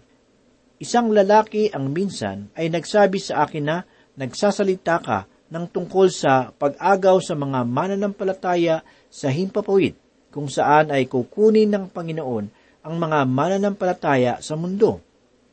Isang 0.81 1.13
lalaki 1.13 1.69
ang 1.69 1.93
minsan 1.93 2.49
ay 2.57 2.73
nagsabi 2.73 3.21
sa 3.21 3.45
akin 3.45 3.65
na 3.65 3.79
nagsasalita 4.17 4.97
ka 5.05 5.19
ng 5.53 5.65
tungkol 5.71 6.09
sa 6.09 6.51
pag-agaw 6.51 7.21
sa 7.21 7.37
mga 7.37 7.63
mananampalataya 7.63 8.83
sa 9.13 9.29
himpapawid, 9.29 9.95
kung 10.33 10.49
saan 10.49 10.91
ay 10.91 11.07
kukunin 11.07 11.71
ng 11.71 11.93
Panginoon 11.93 12.47
ang 12.83 12.95
mga 12.97 13.19
mananampalataya 13.29 14.33
sa 14.41 14.57
mundo. 14.57 14.99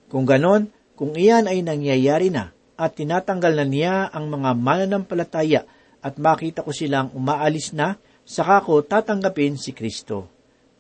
Kung 0.08 0.24
ganon, 0.24 0.72
kung 0.96 1.14
iyan 1.14 1.52
ay 1.52 1.62
nangyayari 1.62 2.32
na 2.32 2.50
at 2.74 2.98
tinatanggal 2.98 3.54
na 3.54 3.66
niya 3.66 3.96
ang 4.10 4.30
mga 4.30 4.58
mananampalataya 4.58 5.62
at 6.04 6.20
makita 6.20 6.66
ko 6.66 6.76
silang 6.76 7.14
umaalis 7.16 7.72
na, 7.72 7.96
saka 8.28 8.64
ko 8.66 8.84
tatanggapin 8.84 9.56
si 9.56 9.72
Kristo. 9.72 10.28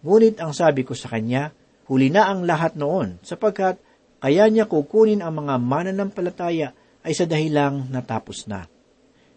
Ngunit 0.03 0.41
ang 0.43 0.51
sabi 0.51 0.83
ko 0.83 0.91
sa 0.91 1.07
kanya, 1.07 1.55
huli 1.87 2.11
na 2.11 2.27
ang 2.27 2.43
lahat 2.43 2.75
noon, 2.75 3.21
sapagkat 3.23 3.79
kaya 4.19 4.47
niya 4.51 4.67
kukunin 4.67 5.23
ang 5.23 5.43
mga 5.43 5.59
mananampalataya 5.59 6.75
ay 7.03 7.13
sa 7.15 7.27
dahilang 7.27 7.91
natapos 7.91 8.47
na. 8.47 8.67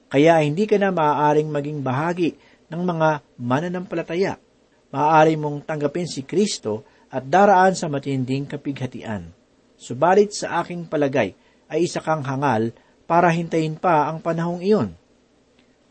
Kaya 0.06 0.38
hindi 0.42 0.70
ka 0.70 0.78
na 0.78 0.94
maaaring 0.94 1.50
maging 1.50 1.82
bahagi 1.82 2.38
ng 2.70 2.82
mga 2.82 3.08
mananampalataya. 3.42 4.38
Maaari 4.94 5.34
mong 5.34 5.66
tanggapin 5.66 6.06
si 6.06 6.22
Kristo 6.22 6.86
at 7.10 7.26
daraan 7.26 7.74
sa 7.74 7.90
matinding 7.90 8.46
kapighatian. 8.46 9.34
Subalit 9.74 10.32
sa 10.32 10.62
aking 10.62 10.86
palagay 10.86 11.34
ay 11.70 11.86
isa 11.86 12.02
kang 12.02 12.22
hangal 12.22 12.74
para 13.06 13.30
hintayin 13.30 13.78
pa 13.78 14.10
ang 14.10 14.18
panahong 14.18 14.62
iyon. 14.62 14.90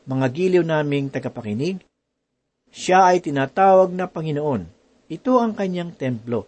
Mga 0.05 0.27
giliw 0.31 0.63
naming 0.63 1.09
tagapakinig, 1.09 1.81
siya 2.69 3.09
ay 3.09 3.23
tinatawag 3.23 3.95
na 3.95 4.05
Panginoon. 4.05 4.67
Ito 5.07 5.39
ang 5.39 5.55
kanyang 5.55 5.95
templo, 5.95 6.45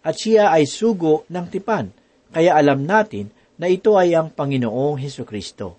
at 0.00 0.16
siya 0.16 0.54
ay 0.54 0.64
sugo 0.64 1.26
ng 1.28 1.46
tipan, 1.50 1.92
kaya 2.32 2.54
alam 2.54 2.86
natin 2.86 3.30
na 3.60 3.68
ito 3.68 3.94
ay 3.98 4.16
ang 4.16 4.32
Panginoong 4.32 4.96
Heso 5.00 5.26
Kristo. 5.28 5.76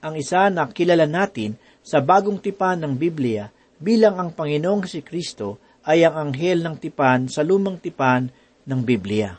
Ang 0.00 0.16
isa 0.16 0.48
na 0.48 0.64
kilala 0.70 1.04
natin 1.04 1.58
sa 1.84 2.00
bagong 2.00 2.40
tipan 2.40 2.80
ng 2.80 2.94
Biblia 2.96 3.52
bilang 3.80 4.20
ang 4.20 4.30
Panginoong 4.32 4.84
si 4.88 5.00
Kristo 5.00 5.60
ay 5.84 6.04
ang 6.04 6.28
anghel 6.28 6.60
ng 6.60 6.76
tipan 6.76 7.28
sa 7.28 7.40
lumang 7.40 7.80
tipan 7.80 8.28
ng 8.68 8.80
Biblia. 8.84 9.36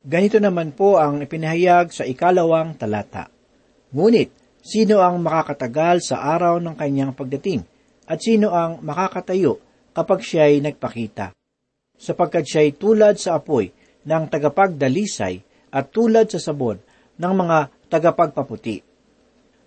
Ganito 0.00 0.40
naman 0.40 0.72
po 0.72 0.96
ang 0.96 1.20
ipinahayag 1.20 1.92
sa 1.92 2.08
ikalawang 2.08 2.72
talata. 2.72 3.28
Ngunit, 3.92 4.32
sino 4.64 5.04
ang 5.04 5.20
makakatagal 5.20 6.00
sa 6.00 6.24
araw 6.24 6.56
ng 6.56 6.72
kanyang 6.72 7.12
pagdating? 7.12 7.60
At 8.08 8.24
sino 8.24 8.56
ang 8.56 8.80
makakatayo 8.80 9.60
kapag 9.92 10.24
siya'y 10.24 10.64
nagpakita? 10.64 11.36
Sapagkat 12.00 12.48
siya'y 12.48 12.80
tulad 12.80 13.20
sa 13.20 13.36
apoy 13.36 13.68
ng 14.08 14.24
tagapagdalisay 14.32 15.68
at 15.68 15.92
tulad 15.92 16.32
sa 16.32 16.40
sabon 16.40 16.80
ng 17.20 17.34
mga 17.36 17.68
tagapagpaputi. 17.92 18.80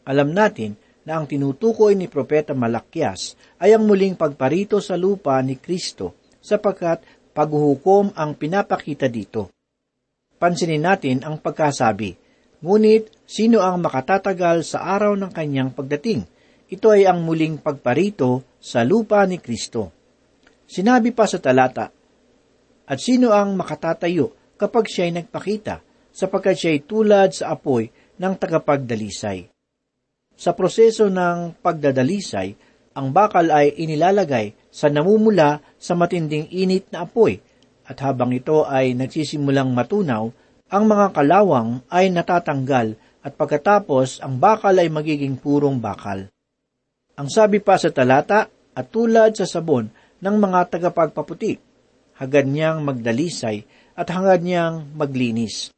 Alam 0.10 0.34
natin 0.34 0.74
na 1.06 1.22
ang 1.22 1.30
tinutukoy 1.30 1.94
ni 1.94 2.10
Propeta 2.10 2.58
Malakyas 2.58 3.38
ay 3.62 3.78
ang 3.78 3.86
muling 3.86 4.18
pagparito 4.18 4.82
sa 4.82 4.98
lupa 4.98 5.38
ni 5.46 5.62
Kristo 5.62 6.18
sapagkat 6.42 7.06
paghuhukom 7.38 8.18
ang 8.18 8.34
pinapakita 8.34 9.06
dito 9.06 9.54
pansinin 10.44 10.84
natin 10.84 11.24
ang 11.24 11.40
pagkasabi, 11.40 12.20
Ngunit, 12.60 13.24
sino 13.24 13.64
ang 13.64 13.80
makatatagal 13.80 14.68
sa 14.68 14.84
araw 15.00 15.16
ng 15.16 15.32
kanyang 15.32 15.72
pagdating? 15.72 16.28
Ito 16.68 16.92
ay 16.92 17.08
ang 17.08 17.24
muling 17.24 17.64
pagparito 17.64 18.44
sa 18.60 18.84
lupa 18.84 19.24
ni 19.24 19.40
Kristo. 19.40 19.92
Sinabi 20.68 21.16
pa 21.16 21.24
sa 21.24 21.40
talata, 21.40 21.88
At 22.84 23.00
sino 23.00 23.32
ang 23.32 23.56
makatatayo 23.56 24.56
kapag 24.60 24.92
siya'y 24.92 25.16
nagpakita, 25.16 25.80
sapagkat 26.12 26.56
siya'y 26.60 26.80
tulad 26.84 27.32
sa 27.32 27.56
apoy 27.56 27.88
ng 28.20 28.34
tagapagdalisay? 28.36 29.48
Sa 30.36 30.52
proseso 30.52 31.08
ng 31.08 31.56
pagdadalisay, 31.64 32.50
ang 33.00 33.16
bakal 33.16 33.48
ay 33.48 33.80
inilalagay 33.80 34.56
sa 34.68 34.92
namumula 34.92 35.64
sa 35.80 35.96
matinding 35.96 36.52
init 36.52 36.92
na 36.92 37.08
apoy 37.08 37.40
at 37.94 38.02
habang 38.02 38.34
ito 38.34 38.66
ay 38.66 38.98
nagsisimulang 38.98 39.70
matunaw, 39.70 40.34
ang 40.74 40.84
mga 40.90 41.14
kalawang 41.14 41.86
ay 41.94 42.10
natatanggal 42.10 42.98
at 43.22 43.32
pagkatapos 43.38 44.18
ang 44.26 44.42
bakal 44.42 44.74
ay 44.74 44.90
magiging 44.90 45.38
purong 45.38 45.78
bakal. 45.78 46.26
Ang 47.14 47.30
sabi 47.30 47.62
pa 47.62 47.78
sa 47.78 47.94
talata, 47.94 48.50
at 48.74 48.90
tulad 48.90 49.38
sa 49.38 49.46
sabon 49.46 49.86
ng 50.18 50.36
mga 50.42 50.74
tagapagpaputi, 50.74 51.62
hagad 52.18 52.50
niyang 52.50 52.82
magdalisay 52.82 53.62
at 53.94 54.10
hangad 54.10 54.42
niyang 54.42 54.90
maglinis. 54.98 55.70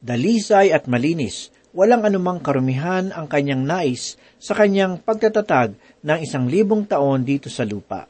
Dalisay 0.00 0.72
at 0.72 0.88
malinis, 0.88 1.52
walang 1.76 2.08
anumang 2.08 2.40
karumihan 2.40 3.12
ang 3.12 3.28
kanyang 3.28 3.68
nais 3.68 4.16
sa 4.40 4.56
kanyang 4.56 5.04
pagtatatag 5.04 5.76
ng 6.00 6.18
isang 6.24 6.48
libong 6.48 6.88
taon 6.88 7.28
dito 7.28 7.52
sa 7.52 7.68
lupa. 7.68 8.08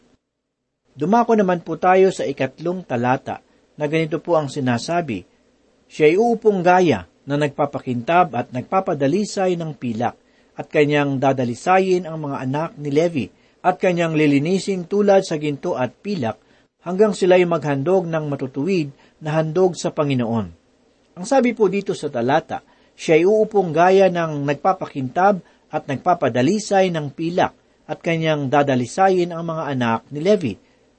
Dumako 0.95 1.35
naman 1.35 1.59
po 1.67 1.75
tayo 1.75 2.15
sa 2.15 2.23
ikatlong 2.23 2.87
talata 2.87 3.43
na 3.75 3.91
ganito 3.91 4.23
po 4.23 4.39
ang 4.39 4.47
sinasabi, 4.47 5.27
Siya 5.91 6.15
ay 6.15 6.15
uupong 6.15 6.63
gaya 6.63 7.11
na 7.27 7.35
nagpapakintab 7.35 8.31
at 8.31 8.55
nagpapadalisay 8.55 9.59
ng 9.59 9.75
pilak 9.75 10.15
at 10.55 10.71
kanyang 10.71 11.19
dadalisayin 11.19 12.07
ang 12.07 12.31
mga 12.31 12.37
anak 12.47 12.71
ni 12.79 12.95
Levi 12.95 13.27
at 13.67 13.83
kanyang 13.83 14.15
lilinisin 14.15 14.87
tulad 14.87 15.27
sa 15.27 15.35
ginto 15.35 15.75
at 15.75 15.99
pilak 15.99 16.39
hanggang 16.87 17.11
sila'y 17.11 17.43
maghandog 17.43 18.07
ng 18.07 18.31
matutuwid 18.31 18.95
na 19.19 19.35
handog 19.35 19.75
sa 19.75 19.91
Panginoon. 19.91 20.47
Ang 21.19 21.27
sabi 21.27 21.59
po 21.59 21.67
dito 21.67 21.91
sa 21.91 22.07
talata, 22.07 22.63
siya 22.95 23.19
ay 23.19 23.27
uupong 23.27 23.75
gaya 23.75 24.07
ng 24.07 24.47
nagpapakintab 24.47 25.43
at 25.75 25.83
nagpapadalisay 25.91 26.95
ng 26.95 27.11
pilak 27.11 27.51
at 27.91 27.99
kanyang 27.99 28.47
dadalisayin 28.47 29.35
ang 29.35 29.43
mga 29.43 29.75
anak 29.75 30.01
ni 30.15 30.23
Levi 30.23 30.55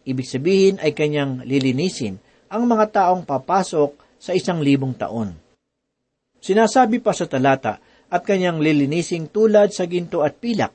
Ibig 0.05 0.27
sabihin 0.29 0.75
ay 0.77 0.93
kanyang 0.93 1.41
lilinisin 1.41 2.21
ang 2.53 2.69
mga 2.69 2.93
taong 2.93 3.25
papasok 3.25 4.21
sa 4.21 4.37
isang 4.37 4.61
libong 4.61 4.93
taon. 4.93 5.33
Sinasabi 6.37 7.01
pa 7.01 7.09
sa 7.09 7.25
talata 7.25 7.81
at 8.05 8.21
kanyang 8.21 8.61
lilinisin 8.61 9.33
tulad 9.33 9.73
sa 9.73 9.89
ginto 9.89 10.21
at 10.21 10.37
pilak. 10.37 10.69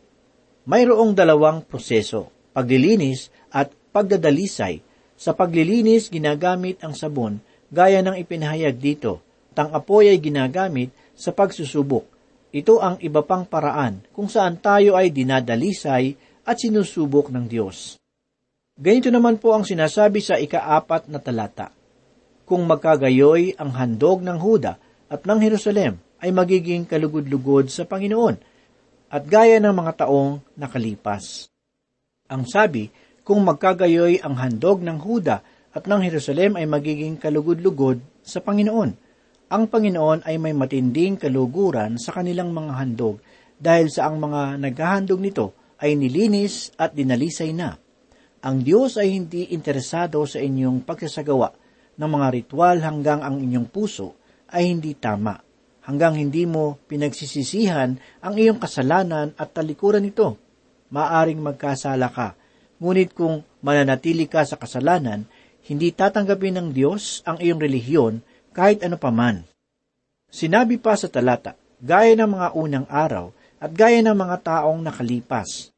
Mayroong 0.66 1.14
dalawang 1.14 1.62
proseso, 1.62 2.50
paglilinis 2.50 3.30
at 3.54 3.70
pagdadalisay. 3.94 4.82
Sa 5.14 5.30
paglilinis, 5.38 6.10
ginagamit 6.10 6.82
ang 6.82 6.98
sabon 6.98 7.38
gaya 7.70 8.02
ng 8.02 8.18
ipinahayag 8.18 8.76
dito. 8.76 9.22
Tang 9.54 9.70
apoy 9.70 10.10
ay 10.10 10.18
ginagamit 10.18 10.90
sa 11.14 11.30
pagsusubok. 11.30 12.02
Ito 12.50 12.82
ang 12.82 12.98
iba 12.98 13.22
pang 13.22 13.46
paraan 13.46 14.02
kung 14.10 14.26
saan 14.26 14.58
tayo 14.58 14.98
ay 14.98 15.14
dinadalisay 15.14 16.18
at 16.42 16.56
sinusubok 16.58 17.30
ng 17.30 17.46
Diyos. 17.46 17.99
Ganito 18.80 19.12
naman 19.12 19.36
po 19.36 19.52
ang 19.52 19.60
sinasabi 19.60 20.24
sa 20.24 20.40
ikaapat 20.40 21.12
na 21.12 21.20
talata. 21.20 21.68
Kung 22.48 22.64
magkagayoy 22.64 23.60
ang 23.60 23.76
handog 23.76 24.24
ng 24.24 24.40
Huda 24.40 24.80
at 25.04 25.20
ng 25.28 25.36
Jerusalem 25.36 26.00
ay 26.16 26.32
magiging 26.32 26.88
kalugod-lugod 26.88 27.68
sa 27.68 27.84
Panginoon 27.84 28.40
at 29.12 29.22
gaya 29.28 29.60
ng 29.60 29.76
mga 29.76 30.08
taong 30.08 30.40
nakalipas. 30.56 31.52
Ang 32.32 32.48
sabi, 32.48 32.88
kung 33.20 33.44
magkagayoy 33.44 34.24
ang 34.24 34.40
handog 34.40 34.80
ng 34.80 34.96
Huda 34.96 35.44
at 35.76 35.84
ng 35.84 36.00
Jerusalem 36.00 36.56
ay 36.56 36.64
magiging 36.64 37.20
kalugod-lugod 37.20 38.00
sa 38.24 38.40
Panginoon. 38.40 38.90
Ang 39.52 39.64
Panginoon 39.68 40.24
ay 40.24 40.40
may 40.40 40.56
matinding 40.56 41.20
kaluguran 41.20 42.00
sa 42.00 42.16
kanilang 42.16 42.56
mga 42.56 42.80
handog 42.80 43.20
dahil 43.60 43.92
sa 43.92 44.08
ang 44.08 44.16
mga 44.16 44.56
naghahandog 44.56 45.20
nito 45.20 45.52
ay 45.76 46.00
nilinis 46.00 46.72
at 46.80 46.96
dinalisay 46.96 47.52
na 47.52 47.76
ang 48.40 48.64
Diyos 48.64 48.96
ay 48.96 49.12
hindi 49.12 49.52
interesado 49.52 50.24
sa 50.24 50.40
inyong 50.40 50.88
pagsasagawa 50.88 51.52
ng 52.00 52.08
mga 52.08 52.28
ritual 52.32 52.80
hanggang 52.80 53.20
ang 53.20 53.36
inyong 53.36 53.68
puso 53.68 54.16
ay 54.48 54.72
hindi 54.72 54.96
tama, 54.96 55.36
hanggang 55.84 56.16
hindi 56.16 56.48
mo 56.48 56.80
pinagsisisihan 56.88 58.00
ang 58.24 58.34
iyong 58.40 58.56
kasalanan 58.56 59.36
at 59.36 59.52
talikuran 59.52 60.08
ito. 60.08 60.40
Maaring 60.88 61.38
magkasala 61.38 62.08
ka, 62.08 62.34
ngunit 62.80 63.12
kung 63.12 63.44
mananatili 63.60 64.24
ka 64.24 64.42
sa 64.48 64.56
kasalanan, 64.56 65.28
hindi 65.68 65.92
tatanggapin 65.92 66.56
ng 66.56 66.68
Diyos 66.72 67.20
ang 67.28 67.36
iyong 67.38 67.60
relihiyon 67.60 68.24
kahit 68.56 68.80
ano 68.80 68.96
paman. 68.96 69.44
Sinabi 70.32 70.80
pa 70.80 70.96
sa 70.96 71.12
talata, 71.12 71.54
gaya 71.78 72.16
ng 72.16 72.30
mga 72.40 72.48
unang 72.56 72.86
araw 72.88 73.30
at 73.60 73.70
gaya 73.76 74.00
ng 74.00 74.16
mga 74.16 74.36
taong 74.40 74.80
nakalipas. 74.80 75.68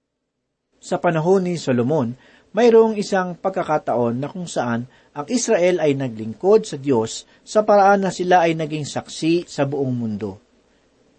Sa 0.83 0.99
panahon 1.03 1.51
ni 1.51 1.59
Solomon, 1.59 2.15
mayroong 2.53 3.01
isang 3.01 3.37
pagkakataon 3.37 4.21
na 4.21 4.29
kung 4.29 4.49
saan 4.49 4.89
ang 5.13 5.27
Israel 5.29 5.81
ay 5.81 5.97
naglingkod 5.97 6.65
sa 6.69 6.77
Diyos 6.81 7.29
sa 7.45 7.65
paraan 7.65 8.05
na 8.05 8.13
sila 8.13 8.45
ay 8.45 8.57
naging 8.57 8.89
saksi 8.89 9.49
sa 9.49 9.69
buong 9.69 9.93
mundo. 9.93 10.41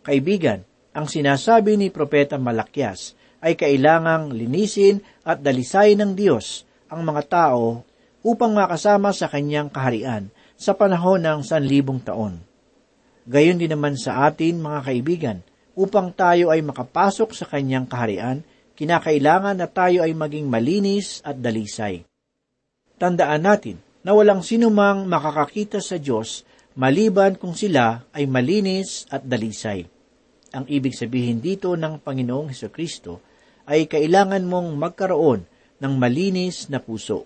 Kaibigan, 0.05 0.65
ang 0.93 1.09
sinasabi 1.09 1.77
ni 1.77 1.89
Propeta 1.89 2.37
Malakyas 2.37 3.17
ay 3.41 3.57
kailangang 3.57 4.31
linisin 4.31 5.01
at 5.25 5.41
dalisayin 5.41 5.99
ng 5.99 6.11
Diyos 6.13 6.63
ang 6.87 7.01
mga 7.01 7.23
tao 7.27 7.81
upang 8.23 8.55
makasama 8.55 9.11
sa 9.11 9.27
kanyang 9.27 9.67
kaharian 9.67 10.31
sa 10.55 10.77
panahon 10.77 11.19
ng 11.19 11.41
sanlibong 11.43 11.99
taon. 11.99 12.39
Gayon 13.27 13.59
din 13.59 13.71
naman 13.73 13.99
sa 13.99 14.27
atin, 14.27 14.63
mga 14.63 14.79
kaibigan, 14.83 15.37
upang 15.73 16.13
tayo 16.13 16.53
ay 16.53 16.61
makapasok 16.61 17.33
sa 17.33 17.45
kanyang 17.49 17.89
kaharian, 17.89 18.45
kinakailangan 18.73 19.57
na 19.57 19.67
tayo 19.69 20.01
ay 20.01 20.13
maging 20.13 20.49
malinis 20.49 21.21
at 21.21 21.37
dalisay. 21.37 22.05
Tandaan 22.97 23.43
natin 23.45 23.77
na 24.03 24.11
walang 24.13 24.41
sinumang 24.41 25.05
makakakita 25.07 25.79
sa 25.79 25.97
Diyos 25.97 26.45
maliban 26.73 27.37
kung 27.37 27.53
sila 27.53 28.05
ay 28.13 28.25
malinis 28.25 29.05
at 29.13 29.25
dalisay. 29.25 29.85
Ang 30.53 30.65
ibig 30.69 30.93
sabihin 30.93 31.41
dito 31.41 31.73
ng 31.73 32.01
Panginoong 32.01 32.53
Heso 32.53 32.69
Kristo 32.69 33.21
ay 33.65 33.89
kailangan 33.89 34.45
mong 34.45 34.77
magkaroon 34.77 35.41
ng 35.81 35.93
malinis 35.97 36.69
na 36.69 36.77
puso. 36.77 37.25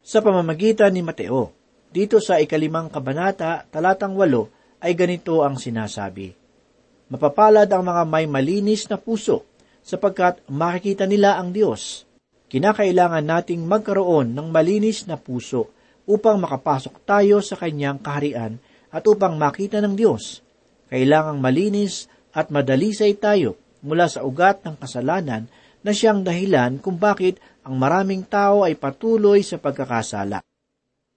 Sa 0.00 0.24
pamamagitan 0.24 0.94
ni 0.94 1.04
Mateo, 1.04 1.52
dito 1.92 2.20
sa 2.20 2.40
ikalimang 2.40 2.88
kabanata, 2.88 3.64
talatang 3.68 4.16
walo, 4.16 4.48
ay 4.78 4.94
ganito 4.94 5.42
ang 5.42 5.58
sinasabi. 5.58 6.32
Mapapalad 7.10 7.66
ang 7.68 7.82
mga 7.82 8.02
may 8.04 8.24
malinis 8.28 8.86
na 8.86 8.96
puso, 9.00 9.44
sapagkat 9.84 10.42
makikita 10.50 11.04
nila 11.08 11.36
ang 11.38 11.52
Diyos. 11.54 12.08
Kinakailangan 12.48 13.24
nating 13.24 13.64
magkaroon 13.68 14.32
ng 14.32 14.48
malinis 14.48 15.04
na 15.04 15.20
puso 15.20 15.68
upang 16.08 16.40
makapasok 16.40 17.04
tayo 17.04 17.44
sa 17.44 17.60
kanyang 17.60 18.00
kaharian 18.00 18.56
at 18.88 19.04
upang 19.04 19.36
makita 19.36 19.84
ng 19.84 19.92
Diyos. 19.92 20.40
Kailangang 20.88 21.44
malinis 21.44 22.08
at 22.32 22.48
madalisay 22.48 23.12
tayo 23.20 23.60
mula 23.84 24.08
sa 24.08 24.24
ugat 24.24 24.64
ng 24.64 24.80
kasalanan 24.80 25.44
na 25.84 25.92
siyang 25.92 26.24
dahilan 26.24 26.80
kung 26.80 26.96
bakit 26.96 27.38
ang 27.62 27.76
maraming 27.76 28.24
tao 28.24 28.64
ay 28.64 28.74
patuloy 28.74 29.44
sa 29.44 29.60
pagkakasala. 29.60 30.40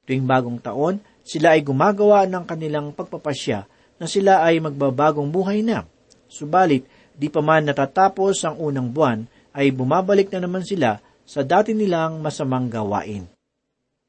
Tuwing 0.03 0.27
bagong 0.27 0.59
taon, 0.59 0.99
sila 1.23 1.55
ay 1.55 1.63
gumagawa 1.63 2.27
ng 2.27 2.43
kanilang 2.43 2.91
pagpapasya 2.91 3.63
na 4.01 4.05
sila 4.09 4.43
ay 4.43 4.59
magbabagong 4.59 5.29
buhay 5.31 5.63
na. 5.63 5.87
Subalit, 6.27 6.83
Di 7.21 7.29
pa 7.29 7.45
man 7.45 7.69
natatapos 7.69 8.41
ang 8.49 8.57
unang 8.57 8.89
buwan, 8.89 9.29
ay 9.53 9.69
bumabalik 9.69 10.33
na 10.33 10.41
naman 10.41 10.65
sila 10.65 10.97
sa 11.21 11.45
dati 11.45 11.77
nilang 11.77 12.17
masamang 12.17 12.65
gawain. 12.65 13.29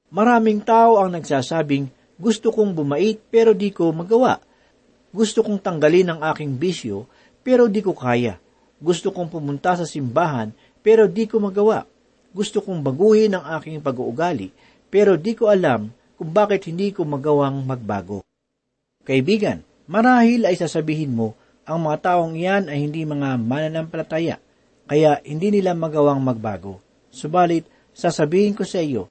Maraming 0.09 0.64
tao 0.64 0.96
ang 0.96 1.12
nagsasabing, 1.12 1.92
gusto 2.16 2.48
kong 2.48 2.72
bumait 2.72 3.20
pero 3.29 3.53
di 3.53 3.68
ko 3.68 3.92
magawa. 3.92 4.40
Gusto 5.12 5.44
kong 5.44 5.61
tanggalin 5.61 6.09
ang 6.09 6.20
aking 6.25 6.57
bisyo 6.57 7.05
pero 7.44 7.68
di 7.68 7.85
ko 7.85 7.92
kaya. 7.92 8.40
Gusto 8.81 9.12
kong 9.12 9.29
pumunta 9.29 9.77
sa 9.77 9.85
simbahan 9.85 10.48
pero 10.81 11.05
di 11.05 11.29
ko 11.29 11.37
magawa. 11.37 11.85
Gusto 12.33 12.64
kong 12.64 12.81
baguhin 12.81 13.37
ang 13.37 13.44
aking 13.61 13.85
pag-uugali 13.85 14.48
pero 14.88 15.20
di 15.20 15.37
ko 15.37 15.53
alam 15.53 15.92
kung 16.16 16.33
bakit 16.33 16.64
hindi 16.64 16.96
ko 16.96 17.05
magawang 17.05 17.61
magbago. 17.68 18.25
Kaibigan, 19.05 19.61
marahil 19.90 20.48
ay 20.48 20.57
sasabihin 20.57 21.12
mo, 21.12 21.35
ang 21.62 21.79
mga 21.87 21.98
taong 22.03 22.35
iyan 22.35 22.66
ay 22.66 22.79
hindi 22.83 23.07
mga 23.07 23.38
mananampalataya, 23.38 24.37
kaya 24.90 25.22
hindi 25.22 25.55
nila 25.55 25.79
magawang 25.79 26.18
magbago. 26.18 26.83
Subalit, 27.12 27.68
sasabihin 27.94 28.59
ko 28.59 28.66
sa 28.66 28.83
iyo, 28.83 29.07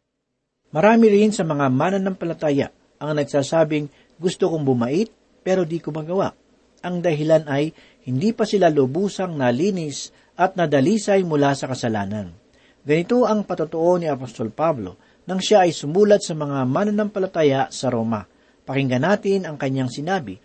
marami 0.76 1.08
rin 1.08 1.32
sa 1.32 1.48
mga 1.48 1.72
mananampalataya 1.72 2.72
ang 3.00 3.16
nagsasabing 3.16 3.88
gusto 4.20 4.52
kong 4.52 4.68
bumait 4.68 5.10
pero 5.42 5.66
di 5.66 5.82
ko 5.82 5.90
magawa. 5.90 6.36
Ang 6.82 7.02
dahilan 7.02 7.46
ay 7.46 7.74
hindi 8.06 8.34
pa 8.34 8.46
sila 8.46 8.70
lubusang 8.70 9.38
nalinis 9.38 10.10
at 10.38 10.58
nadalisay 10.58 11.22
mula 11.22 11.54
sa 11.54 11.70
kasalanan. 11.70 12.34
Ganito 12.82 13.30
ang 13.30 13.46
patotoo 13.46 14.02
ni 14.02 14.10
Apostol 14.10 14.50
Pablo 14.50 14.98
nang 15.30 15.38
siya 15.38 15.70
ay 15.70 15.74
sumulat 15.74 16.26
sa 16.26 16.34
mga 16.34 16.66
mananampalataya 16.66 17.70
sa 17.70 17.94
Roma. 17.94 18.26
Pakinggan 18.66 19.06
natin 19.06 19.46
ang 19.46 19.58
kanyang 19.58 19.90
sinabi 19.90 20.38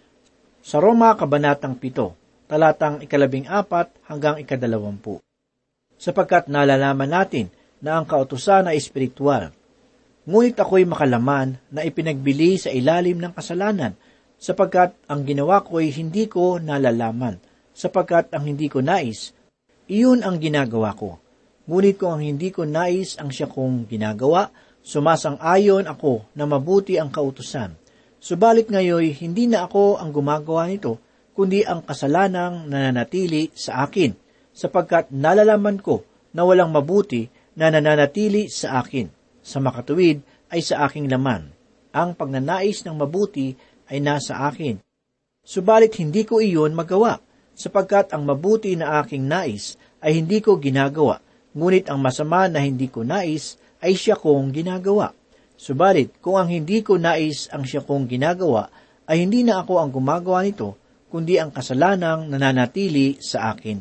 sa 0.66 0.82
Roma 0.82 1.14
Kabanatang 1.14 1.78
7, 1.78 2.50
talatang 2.50 2.98
ikalabing 2.98 3.46
apat 3.46 3.86
hanggang 4.10 4.42
ikadalawampu. 4.42 5.22
Sapagkat 5.94 6.50
nalalaman 6.50 7.06
natin 7.06 7.54
na 7.78 7.94
ang 7.94 8.02
kautusan 8.02 8.66
ay 8.66 8.74
espiritual. 8.74 9.54
Ngunit 10.26 10.58
ako'y 10.58 10.82
makalaman 10.82 11.62
na 11.70 11.86
ipinagbili 11.86 12.58
sa 12.58 12.74
ilalim 12.74 13.22
ng 13.22 13.30
kasalanan, 13.30 13.94
sapagkat 14.42 14.90
ang 15.06 15.22
ginawa 15.22 15.62
ko'y 15.62 15.94
hindi 15.94 16.26
ko 16.26 16.58
nalalaman, 16.58 17.38
sapagkat 17.70 18.34
ang 18.34 18.50
hindi 18.50 18.66
ko 18.66 18.82
nais, 18.82 19.30
iyon 19.86 20.26
ang 20.26 20.42
ginagawa 20.42 20.98
ko. 20.98 21.22
Ngunit 21.70 21.94
kung 21.94 22.18
ang 22.18 22.26
hindi 22.26 22.50
ko 22.50 22.66
nais 22.66 23.14
ang 23.22 23.30
siya 23.30 23.46
kong 23.46 23.86
ginagawa, 23.86 24.50
sumasang-ayon 24.82 25.86
ako 25.86 26.26
na 26.34 26.42
mabuti 26.42 26.98
ang 26.98 27.14
kautusan. 27.14 27.85
Subalit 28.26 28.66
ngayon, 28.66 29.06
hindi 29.22 29.46
na 29.46 29.70
ako 29.70 30.02
ang 30.02 30.10
gumagawa 30.10 30.66
nito, 30.66 30.98
kundi 31.30 31.62
ang 31.62 31.86
kasalanang 31.86 32.66
nananatili 32.66 33.54
sa 33.54 33.86
akin, 33.86 34.18
sapagkat 34.50 35.14
nalalaman 35.14 35.78
ko 35.78 36.02
na 36.34 36.42
walang 36.42 36.74
mabuti 36.74 37.30
na 37.54 37.70
nananatili 37.70 38.50
sa 38.50 38.82
akin. 38.82 39.06
Sa 39.46 39.62
makatuwid 39.62 40.26
ay 40.50 40.58
sa 40.58 40.90
aking 40.90 41.06
laman. 41.06 41.54
Ang 41.94 42.18
pagnanais 42.18 42.82
ng 42.82 42.98
mabuti 42.98 43.54
ay 43.86 44.02
nasa 44.02 44.42
akin. 44.50 44.82
Subalit 45.46 45.94
hindi 46.02 46.26
ko 46.26 46.42
iyon 46.42 46.74
magawa, 46.74 47.22
sapagkat 47.54 48.10
ang 48.10 48.26
mabuti 48.26 48.74
na 48.74 49.06
aking 49.06 49.22
nais 49.22 49.78
ay 50.02 50.18
hindi 50.18 50.42
ko 50.42 50.58
ginagawa, 50.58 51.22
ngunit 51.54 51.86
ang 51.86 52.02
masama 52.02 52.50
na 52.50 52.58
hindi 52.58 52.90
ko 52.90 53.06
nais 53.06 53.54
ay 53.78 53.94
siya 53.94 54.18
kong 54.18 54.50
ginagawa. 54.50 55.14
Subalit, 55.56 56.20
kung 56.20 56.36
ang 56.36 56.52
hindi 56.52 56.84
ko 56.84 57.00
nais 57.00 57.48
ang 57.48 57.64
siya 57.64 57.80
kong 57.80 58.04
ginagawa, 58.04 58.68
ay 59.08 59.24
hindi 59.24 59.40
na 59.40 59.64
ako 59.64 59.80
ang 59.80 59.90
gumagawa 59.90 60.44
nito, 60.44 60.76
kundi 61.08 61.40
ang 61.40 61.48
kasalanang 61.48 62.28
nananatili 62.28 63.16
sa 63.18 63.56
akin. 63.56 63.80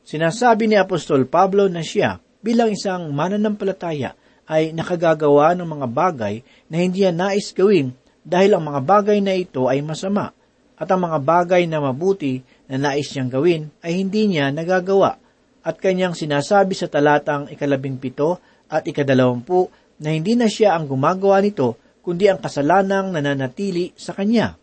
Sinasabi 0.00 0.66
ni 0.66 0.80
Apostol 0.80 1.28
Pablo 1.28 1.68
na 1.68 1.84
siya 1.84 2.18
bilang 2.40 2.72
isang 2.72 3.12
mananampalataya 3.12 4.16
ay 4.50 4.74
nakagagawa 4.74 5.54
ng 5.54 5.68
mga 5.68 5.86
bagay 5.86 6.34
na 6.66 6.76
hindi 6.82 7.06
niya 7.06 7.14
nais 7.14 7.54
gawin 7.54 7.94
dahil 8.24 8.58
ang 8.58 8.64
mga 8.66 8.80
bagay 8.82 9.18
na 9.22 9.36
ito 9.36 9.70
ay 9.70 9.84
masama 9.84 10.34
at 10.80 10.88
ang 10.88 11.06
mga 11.06 11.18
bagay 11.22 11.62
na 11.68 11.78
mabuti 11.78 12.40
na 12.66 12.80
nais 12.80 13.06
niyang 13.12 13.30
gawin 13.30 13.62
ay 13.84 14.00
hindi 14.00 14.26
niya 14.26 14.50
nagagawa 14.50 15.20
at 15.60 15.76
kanyang 15.76 16.16
sinasabi 16.16 16.72
sa 16.72 16.88
talatang 16.88 17.52
ikalabing 17.52 18.00
pito 18.00 18.40
at 18.66 18.88
ikadalawampu 18.88 19.68
na 20.00 20.16
hindi 20.16 20.34
na 20.34 20.48
siya 20.48 20.74
ang 20.74 20.88
gumagawa 20.88 21.44
nito 21.44 21.76
kundi 22.00 22.26
ang 22.26 22.40
kasalanang 22.40 23.12
nananatili 23.12 23.92
sa 23.94 24.16
kanya. 24.16 24.56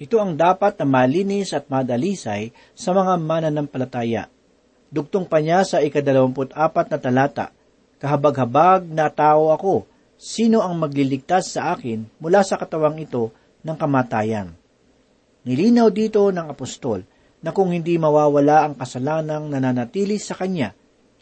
Ito 0.00 0.18
ang 0.18 0.34
dapat 0.34 0.80
na 0.80 0.86
malinis 0.88 1.52
at 1.52 1.68
madalisay 1.68 2.50
sa 2.72 2.90
mga 2.96 3.20
mananampalataya 3.20 4.32
Dugtong 4.92 5.24
pa 5.24 5.40
niya 5.40 5.64
sa 5.64 5.80
ikadalawamput 5.80 6.52
apat 6.52 6.92
na 6.92 7.00
talata, 7.00 7.48
Kahabag-habag 7.96 8.84
na 8.92 9.08
tao 9.08 9.48
ako, 9.54 9.88
sino 10.20 10.60
ang 10.60 10.76
magliligtas 10.76 11.56
sa 11.56 11.72
akin 11.72 12.04
mula 12.20 12.44
sa 12.44 12.60
katawang 12.60 13.00
ito 13.00 13.32
ng 13.62 13.78
kamatayan? 13.78 14.52
Nilinaw 15.46 15.88
dito 15.88 16.28
ng 16.28 16.50
apostol 16.50 17.06
na 17.40 17.54
kung 17.54 17.72
hindi 17.72 17.96
mawawala 17.96 18.68
ang 18.68 18.74
kasalanang 18.76 19.48
nananatili 19.48 20.18
sa 20.18 20.34
kanya, 20.34 20.74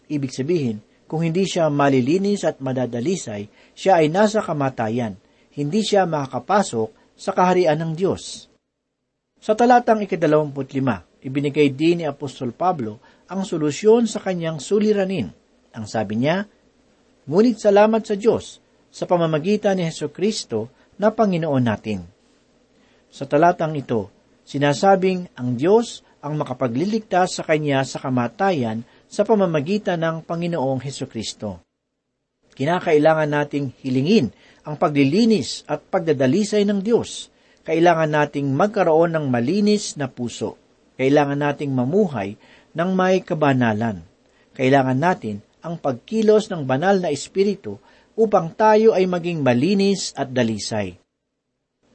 ibig 0.09 0.33
sabihin, 0.33 0.83
kung 1.11 1.27
hindi 1.27 1.43
siya 1.43 1.67
malilinis 1.67 2.47
at 2.47 2.63
madadalisay, 2.63 3.51
siya 3.75 3.99
ay 3.99 4.07
nasa 4.07 4.39
kamatayan, 4.39 5.19
hindi 5.59 5.83
siya 5.83 6.07
makakapasok 6.07 7.19
sa 7.19 7.35
kaharian 7.35 7.83
ng 7.83 7.93
Diyos. 7.99 8.47
Sa 9.43 9.59
talatang 9.59 10.07
ikadalawamput 10.07 10.71
ibinigay 11.19 11.75
din 11.75 12.01
ni 12.01 12.07
Apostol 12.07 12.55
Pablo 12.55 13.03
ang 13.27 13.43
solusyon 13.43 14.07
sa 14.07 14.23
kanyang 14.23 14.63
suliranin. 14.63 15.35
Ang 15.75 15.85
sabi 15.91 16.23
niya, 16.23 16.47
Ngunit 17.27 17.59
salamat 17.59 18.07
sa 18.07 18.15
Diyos 18.15 18.63
sa 18.95 19.05
pamamagitan 19.11 19.83
ni 19.83 19.91
Heso 19.91 20.15
Kristo 20.15 20.71
na 20.95 21.11
Panginoon 21.11 21.65
natin. 21.67 22.07
Sa 23.11 23.27
talatang 23.27 23.75
ito, 23.75 24.15
sinasabing 24.47 25.27
ang 25.35 25.59
Diyos 25.59 26.07
ang 26.23 26.39
makapagliligtas 26.39 27.41
sa 27.41 27.43
kanya 27.43 27.83
sa 27.83 27.99
kamatayan 27.99 28.87
sa 29.11 29.27
pamamagitan 29.27 29.99
ng 29.99 30.17
Panginoong 30.23 30.79
Heso 30.87 31.11
Kristo. 31.11 31.67
Kinakailangan 32.55 33.27
nating 33.27 33.75
hilingin 33.83 34.31
ang 34.63 34.79
paglilinis 34.79 35.67
at 35.67 35.83
pagdadalisay 35.83 36.63
ng 36.63 36.79
Diyos. 36.79 37.27
Kailangan 37.67 38.15
nating 38.15 38.55
magkaroon 38.55 39.19
ng 39.19 39.27
malinis 39.27 39.99
na 39.99 40.07
puso. 40.07 40.55
Kailangan 40.95 41.43
nating 41.43 41.75
mamuhay 41.75 42.39
ng 42.71 42.91
may 42.95 43.27
kabanalan. 43.27 44.07
Kailangan 44.55 44.99
natin 44.99 45.43
ang 45.61 45.77
pagkilos 45.77 46.47
ng 46.49 46.63
banal 46.63 47.03
na 47.03 47.11
espiritu 47.11 47.83
upang 48.15 48.55
tayo 48.55 48.95
ay 48.95 49.11
maging 49.11 49.43
malinis 49.43 50.15
at 50.15 50.31
dalisay. 50.31 51.01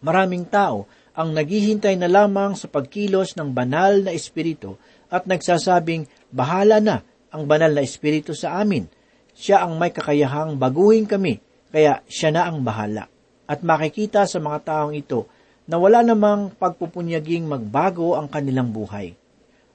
Maraming 0.04 0.46
tao 0.52 0.90
ang 1.16 1.32
naghihintay 1.32 1.96
na 1.96 2.12
lamang 2.12 2.60
sa 2.60 2.68
pagkilos 2.68 3.40
ng 3.40 3.56
banal 3.56 4.04
na 4.04 4.12
espiritu 4.12 4.76
at 5.16 5.24
nagsasabing, 5.24 6.12
bahala 6.36 6.84
na 6.84 7.00
ang 7.32 7.48
banal 7.48 7.72
na 7.72 7.80
espiritu 7.80 8.36
sa 8.36 8.60
amin. 8.60 8.92
Siya 9.32 9.64
ang 9.64 9.80
may 9.80 9.96
kakayahang 9.96 10.60
baguhin 10.60 11.08
kami, 11.08 11.40
kaya 11.72 12.04
siya 12.12 12.36
na 12.36 12.52
ang 12.52 12.60
bahala. 12.60 13.08
At 13.48 13.64
makikita 13.64 14.28
sa 14.28 14.44
mga 14.44 14.68
taong 14.68 14.92
ito 14.92 15.32
na 15.72 15.80
wala 15.80 16.04
namang 16.04 16.52
pagpupunyaging 16.60 17.48
magbago 17.48 18.20
ang 18.20 18.28
kanilang 18.28 18.76
buhay. 18.76 19.16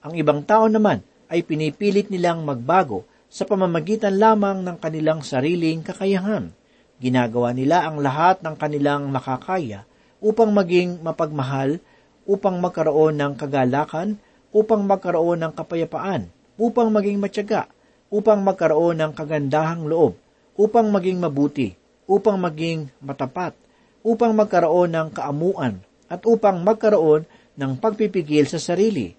Ang 0.04 0.12
ibang 0.16 0.44
tao 0.44 0.68
naman 0.68 1.00
ay 1.28 1.44
pinipilit 1.44 2.08
nilang 2.08 2.44
magbago 2.44 3.04
sa 3.30 3.46
pamamagitan 3.46 4.18
lamang 4.18 4.66
ng 4.66 4.76
kanilang 4.82 5.22
sariling 5.22 5.86
kakayahan. 5.86 6.50
Ginagawa 6.98 7.54
nila 7.54 7.86
ang 7.86 8.02
lahat 8.02 8.42
ng 8.42 8.54
kanilang 8.58 9.08
makakaya 9.08 9.86
upang 10.20 10.52
maging 10.52 11.00
mapagmahal, 11.00 11.80
upang 12.26 12.60
magkaroon 12.60 13.16
ng 13.16 13.32
kagalakan, 13.38 14.20
upang 14.50 14.82
magkaroon 14.86 15.40
ng 15.46 15.52
kapayapaan, 15.54 16.30
upang 16.58 16.90
maging 16.90 17.18
matyaga, 17.18 17.70
upang 18.10 18.42
magkaroon 18.42 18.98
ng 18.98 19.12
kagandahang 19.14 19.86
loob, 19.86 20.18
upang 20.58 20.90
maging 20.90 21.22
mabuti, 21.22 21.72
upang 22.10 22.36
maging 22.36 22.90
matapat, 22.98 23.54
upang 24.02 24.34
magkaroon 24.34 24.90
ng 24.90 25.08
kaamuan, 25.14 25.78
at 26.10 26.26
upang 26.26 26.60
magkaroon 26.66 27.22
ng 27.54 27.72
pagpipigil 27.78 28.50
sa 28.50 28.58
sarili. 28.58 29.14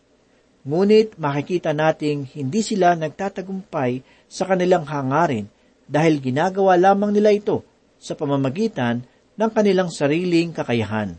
Ngunit 0.61 1.17
makikita 1.17 1.73
nating 1.73 2.37
hindi 2.37 2.61
sila 2.61 2.93
nagtatagumpay 2.93 4.03
sa 4.29 4.45
kanilang 4.45 4.85
hangarin 4.85 5.49
dahil 5.89 6.21
ginagawa 6.21 6.77
lamang 6.77 7.15
nila 7.15 7.33
ito 7.33 7.65
sa 7.97 8.13
pamamagitan 8.13 9.01
ng 9.39 9.49
kanilang 9.49 9.89
sariling 9.89 10.53
kakayahan. 10.53 11.17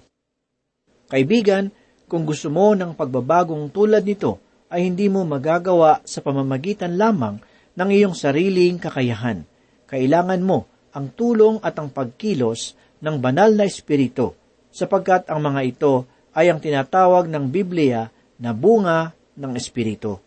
Kaibigan, 1.11 1.75
kung 2.13 2.29
gusto 2.29 2.53
mo 2.53 2.77
ng 2.77 2.93
pagbabagong 2.93 3.73
tulad 3.73 4.05
nito, 4.05 4.37
ay 4.69 4.85
hindi 4.85 5.09
mo 5.09 5.25
magagawa 5.25 6.05
sa 6.05 6.21
pamamagitan 6.21 7.01
lamang 7.01 7.41
ng 7.73 7.89
iyong 7.89 8.13
sariling 8.13 8.77
kakayahan. 8.77 9.49
Kailangan 9.89 10.45
mo 10.45 10.69
ang 10.93 11.09
tulong 11.09 11.57
at 11.65 11.81
ang 11.81 11.89
pagkilos 11.89 12.77
ng 13.01 13.17
banal 13.17 13.57
na 13.57 13.65
espiritu, 13.65 14.37
sapagkat 14.69 15.25
ang 15.33 15.41
mga 15.41 15.61
ito 15.65 16.05
ay 16.37 16.53
ang 16.53 16.61
tinatawag 16.61 17.33
ng 17.33 17.49
Biblia 17.49 18.13
na 18.37 18.53
bunga 18.53 19.17
ng 19.33 19.53
Espiritu. 19.57 20.21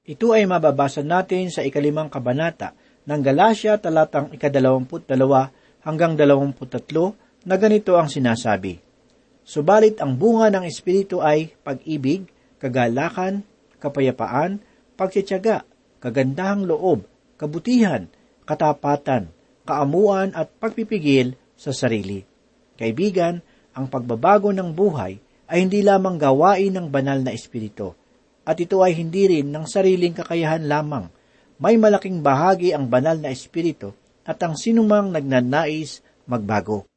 Ito 0.00 0.32
ay 0.32 0.48
mababasa 0.48 1.04
natin 1.04 1.52
sa 1.52 1.60
ikalimang 1.60 2.08
kabanata 2.08 2.72
ng 3.04 3.20
Galacia 3.20 3.76
talatang 3.76 4.32
ikadalawamput 4.32 5.04
dalawa 5.04 5.52
hanggang 5.84 6.16
dalawamput 6.16 6.72
tatlo 6.72 7.12
na 7.44 7.60
ganito 7.60 7.96
ang 8.00 8.08
sinasabi. 8.08 8.89
Subalit 9.50 9.98
ang 9.98 10.14
bunga 10.14 10.46
ng 10.54 10.62
Espiritu 10.62 11.18
ay 11.18 11.50
pag-ibig, 11.66 12.30
kagalakan, 12.62 13.42
kapayapaan, 13.82 14.62
pagtsitsaga, 14.94 15.66
kagandahang 15.98 16.70
loob, 16.70 17.02
kabutihan, 17.34 18.06
katapatan, 18.46 19.26
kaamuan 19.66 20.30
at 20.38 20.54
pagpipigil 20.62 21.34
sa 21.58 21.74
sarili. 21.74 22.22
Kaibigan, 22.78 23.42
ang 23.74 23.90
pagbabago 23.90 24.54
ng 24.54 24.70
buhay 24.70 25.18
ay 25.50 25.58
hindi 25.66 25.82
lamang 25.82 26.14
gawain 26.14 26.70
ng 26.70 26.86
banal 26.86 27.18
na 27.18 27.34
espiritu, 27.34 27.90
at 28.46 28.54
ito 28.54 28.86
ay 28.86 28.94
hindi 28.94 29.34
rin 29.34 29.50
ng 29.50 29.66
sariling 29.66 30.14
kakayahan 30.14 30.62
lamang. 30.62 31.10
May 31.58 31.74
malaking 31.74 32.22
bahagi 32.22 32.70
ang 32.70 32.86
banal 32.86 33.18
na 33.18 33.34
espiritu 33.34 33.98
at 34.22 34.38
ang 34.46 34.54
sinumang 34.54 35.10
nagnanais 35.10 36.06
magbago. 36.30 36.89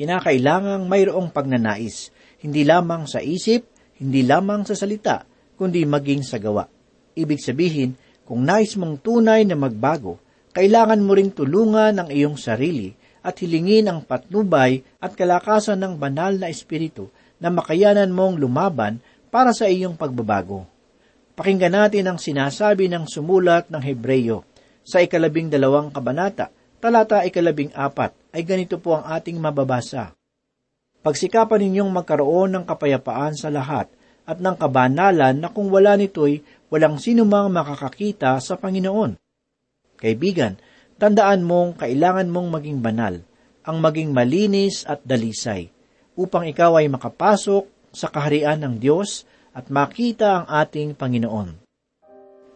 Kinakailangang 0.00 0.88
mayroong 0.88 1.28
pagnanais, 1.28 2.08
hindi 2.40 2.64
lamang 2.64 3.04
sa 3.04 3.20
isip, 3.20 3.68
hindi 4.00 4.24
lamang 4.24 4.64
sa 4.64 4.72
salita, 4.72 5.28
kundi 5.60 5.84
maging 5.84 6.24
sa 6.24 6.40
gawa. 6.40 6.64
Ibig 7.12 7.36
sabihin, 7.36 7.92
kung 8.24 8.48
nais 8.48 8.80
mong 8.80 9.04
tunay 9.04 9.44
na 9.44 9.60
magbago, 9.60 10.16
kailangan 10.56 11.04
mo 11.04 11.12
ring 11.12 11.28
tulungan 11.28 12.00
ang 12.00 12.08
iyong 12.08 12.40
sarili 12.40 12.96
at 13.20 13.44
hilingin 13.44 13.92
ang 13.92 14.00
patnubay 14.00 14.80
at 15.04 15.12
kalakasan 15.12 15.76
ng 15.84 16.00
banal 16.00 16.32
na 16.32 16.48
espiritu 16.48 17.12
na 17.36 17.52
makayanan 17.52 18.08
mong 18.08 18.40
lumaban 18.40 19.04
para 19.28 19.52
sa 19.52 19.68
iyong 19.68 20.00
pagbabago. 20.00 20.64
Pakinggan 21.36 21.76
natin 21.76 22.08
ang 22.08 22.16
sinasabi 22.16 22.88
ng 22.88 23.04
sumulat 23.04 23.68
ng 23.68 23.84
Hebreyo 23.84 24.48
sa 24.80 25.04
ikalabing 25.04 25.52
dalawang 25.52 25.92
kabanata, 25.92 26.48
talata 26.80 27.22
ikalabing 27.28 27.70
apat, 27.76 28.16
ay 28.32 28.42
ganito 28.42 28.80
po 28.80 28.96
ang 28.96 29.04
ating 29.06 29.36
mababasa. 29.36 30.16
Pagsikapan 31.00 31.68
ninyong 31.68 31.92
magkaroon 31.92 32.50
ng 32.56 32.64
kapayapaan 32.64 33.36
sa 33.36 33.52
lahat 33.52 33.88
at 34.24 34.40
ng 34.40 34.56
kabanalan 34.56 35.36
na 35.36 35.48
kung 35.48 35.68
wala 35.72 35.96
nito'y 35.96 36.44
walang 36.72 36.96
sinumang 37.00 37.48
makakakita 37.52 38.36
sa 38.40 38.56
Panginoon. 38.56 39.16
Kaibigan, 39.96 40.56
tandaan 40.96 41.44
mong 41.44 41.80
kailangan 41.80 42.28
mong 42.28 42.48
maging 42.60 42.78
banal, 42.84 43.20
ang 43.64 43.76
maging 43.80 44.12
malinis 44.12 44.84
at 44.88 45.04
dalisay, 45.04 45.72
upang 46.16 46.48
ikaw 46.48 46.80
ay 46.80 46.88
makapasok 46.88 47.64
sa 47.92 48.08
kaharian 48.08 48.60
ng 48.60 48.74
Diyos 48.80 49.24
at 49.56 49.68
makita 49.68 50.44
ang 50.44 50.46
ating 50.48 50.94
Panginoon. 50.94 51.60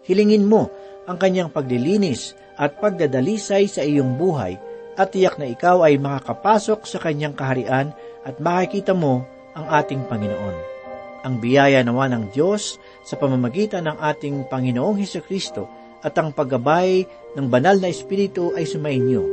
Hilingin 0.05 0.45
mo 0.45 0.69
ang 1.09 1.17
kanyang 1.17 1.49
paglilinis 1.49 2.37
at 2.55 2.79
pagdadalisay 2.79 3.67
sa 3.67 3.83
iyong 3.83 4.15
buhay 4.15 4.59
at 4.95 5.11
tiyak 5.11 5.39
na 5.39 5.51
ikaw 5.51 5.83
ay 5.83 5.99
makakapasok 5.99 6.87
sa 6.87 6.99
kanyang 7.03 7.35
kaharian 7.35 7.91
at 8.23 8.39
makikita 8.39 8.95
mo 8.95 9.27
ang 9.55 9.67
ating 9.71 10.07
Panginoon. 10.07 10.57
Ang 11.25 11.35
biyaya 11.41 11.81
nawa 11.81 12.07
ng 12.13 12.31
Diyos 12.37 12.77
sa 13.03 13.17
pamamagitan 13.17 13.89
ng 13.89 13.97
ating 13.97 14.47
Panginoong 14.53 15.01
Heso 15.01 15.25
Kristo 15.25 15.67
at 16.05 16.13
ang 16.21 16.37
paggabay 16.37 17.09
ng 17.33 17.47
banal 17.49 17.81
na 17.81 17.89
Espiritu 17.89 18.53
ay 18.53 18.69
sumainyo. 18.69 19.25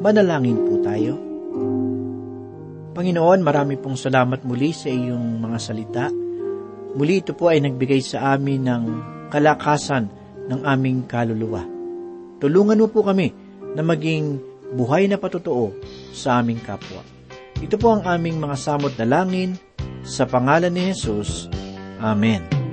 Manalangin 0.00 0.56
po 0.64 0.80
tayo. 0.80 1.14
Panginoon, 2.94 3.40
marami 3.44 3.76
pong 3.76 3.98
salamat 3.98 4.46
muli 4.46 4.72
sa 4.72 4.88
iyong 4.88 5.42
mga 5.42 5.58
salita. 5.60 6.06
Muli 6.94 7.20
ito 7.20 7.36
po 7.36 7.50
ay 7.50 7.60
nagbigay 7.60 8.00
sa 8.00 8.32
amin 8.32 8.64
ng 8.64 8.84
kalakasan 9.28 10.08
ng 10.48 10.60
aming 10.62 11.04
kaluluwa. 11.04 11.73
Tulungan 12.44 12.76
mo 12.76 12.92
po 12.92 13.00
kami 13.00 13.32
na 13.72 13.80
maging 13.80 14.36
buhay 14.76 15.08
na 15.08 15.16
patotoo 15.16 15.72
sa 16.12 16.44
aming 16.44 16.60
kapwa. 16.60 17.00
Ito 17.64 17.80
po 17.80 17.96
ang 17.96 18.04
aming 18.04 18.36
mga 18.36 18.60
samot 18.60 18.92
na 19.00 19.08
langin 19.08 19.56
sa 20.04 20.28
pangalan 20.28 20.76
ni 20.76 20.92
Jesus. 20.92 21.48
Amen. 22.04 22.63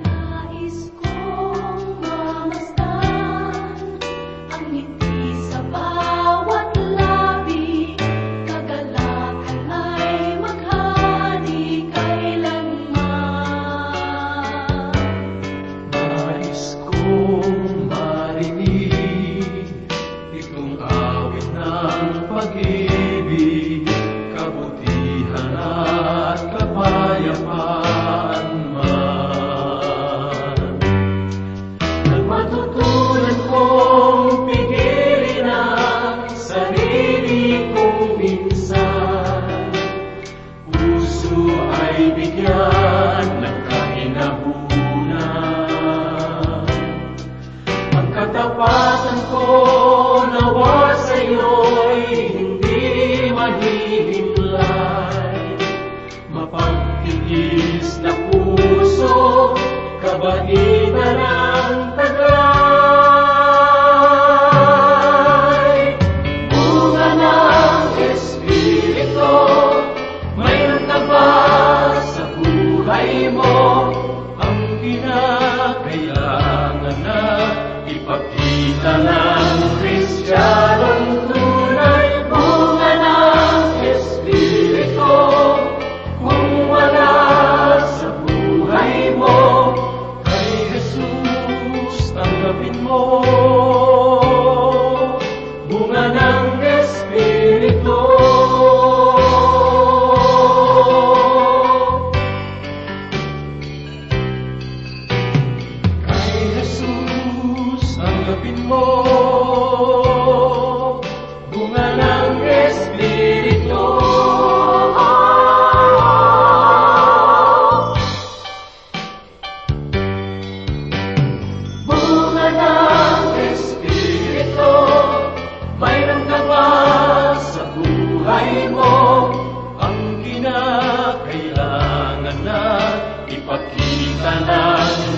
Puso, 59.02 59.54
kabaitan 60.00 60.81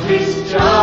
Christ. 0.06 0.73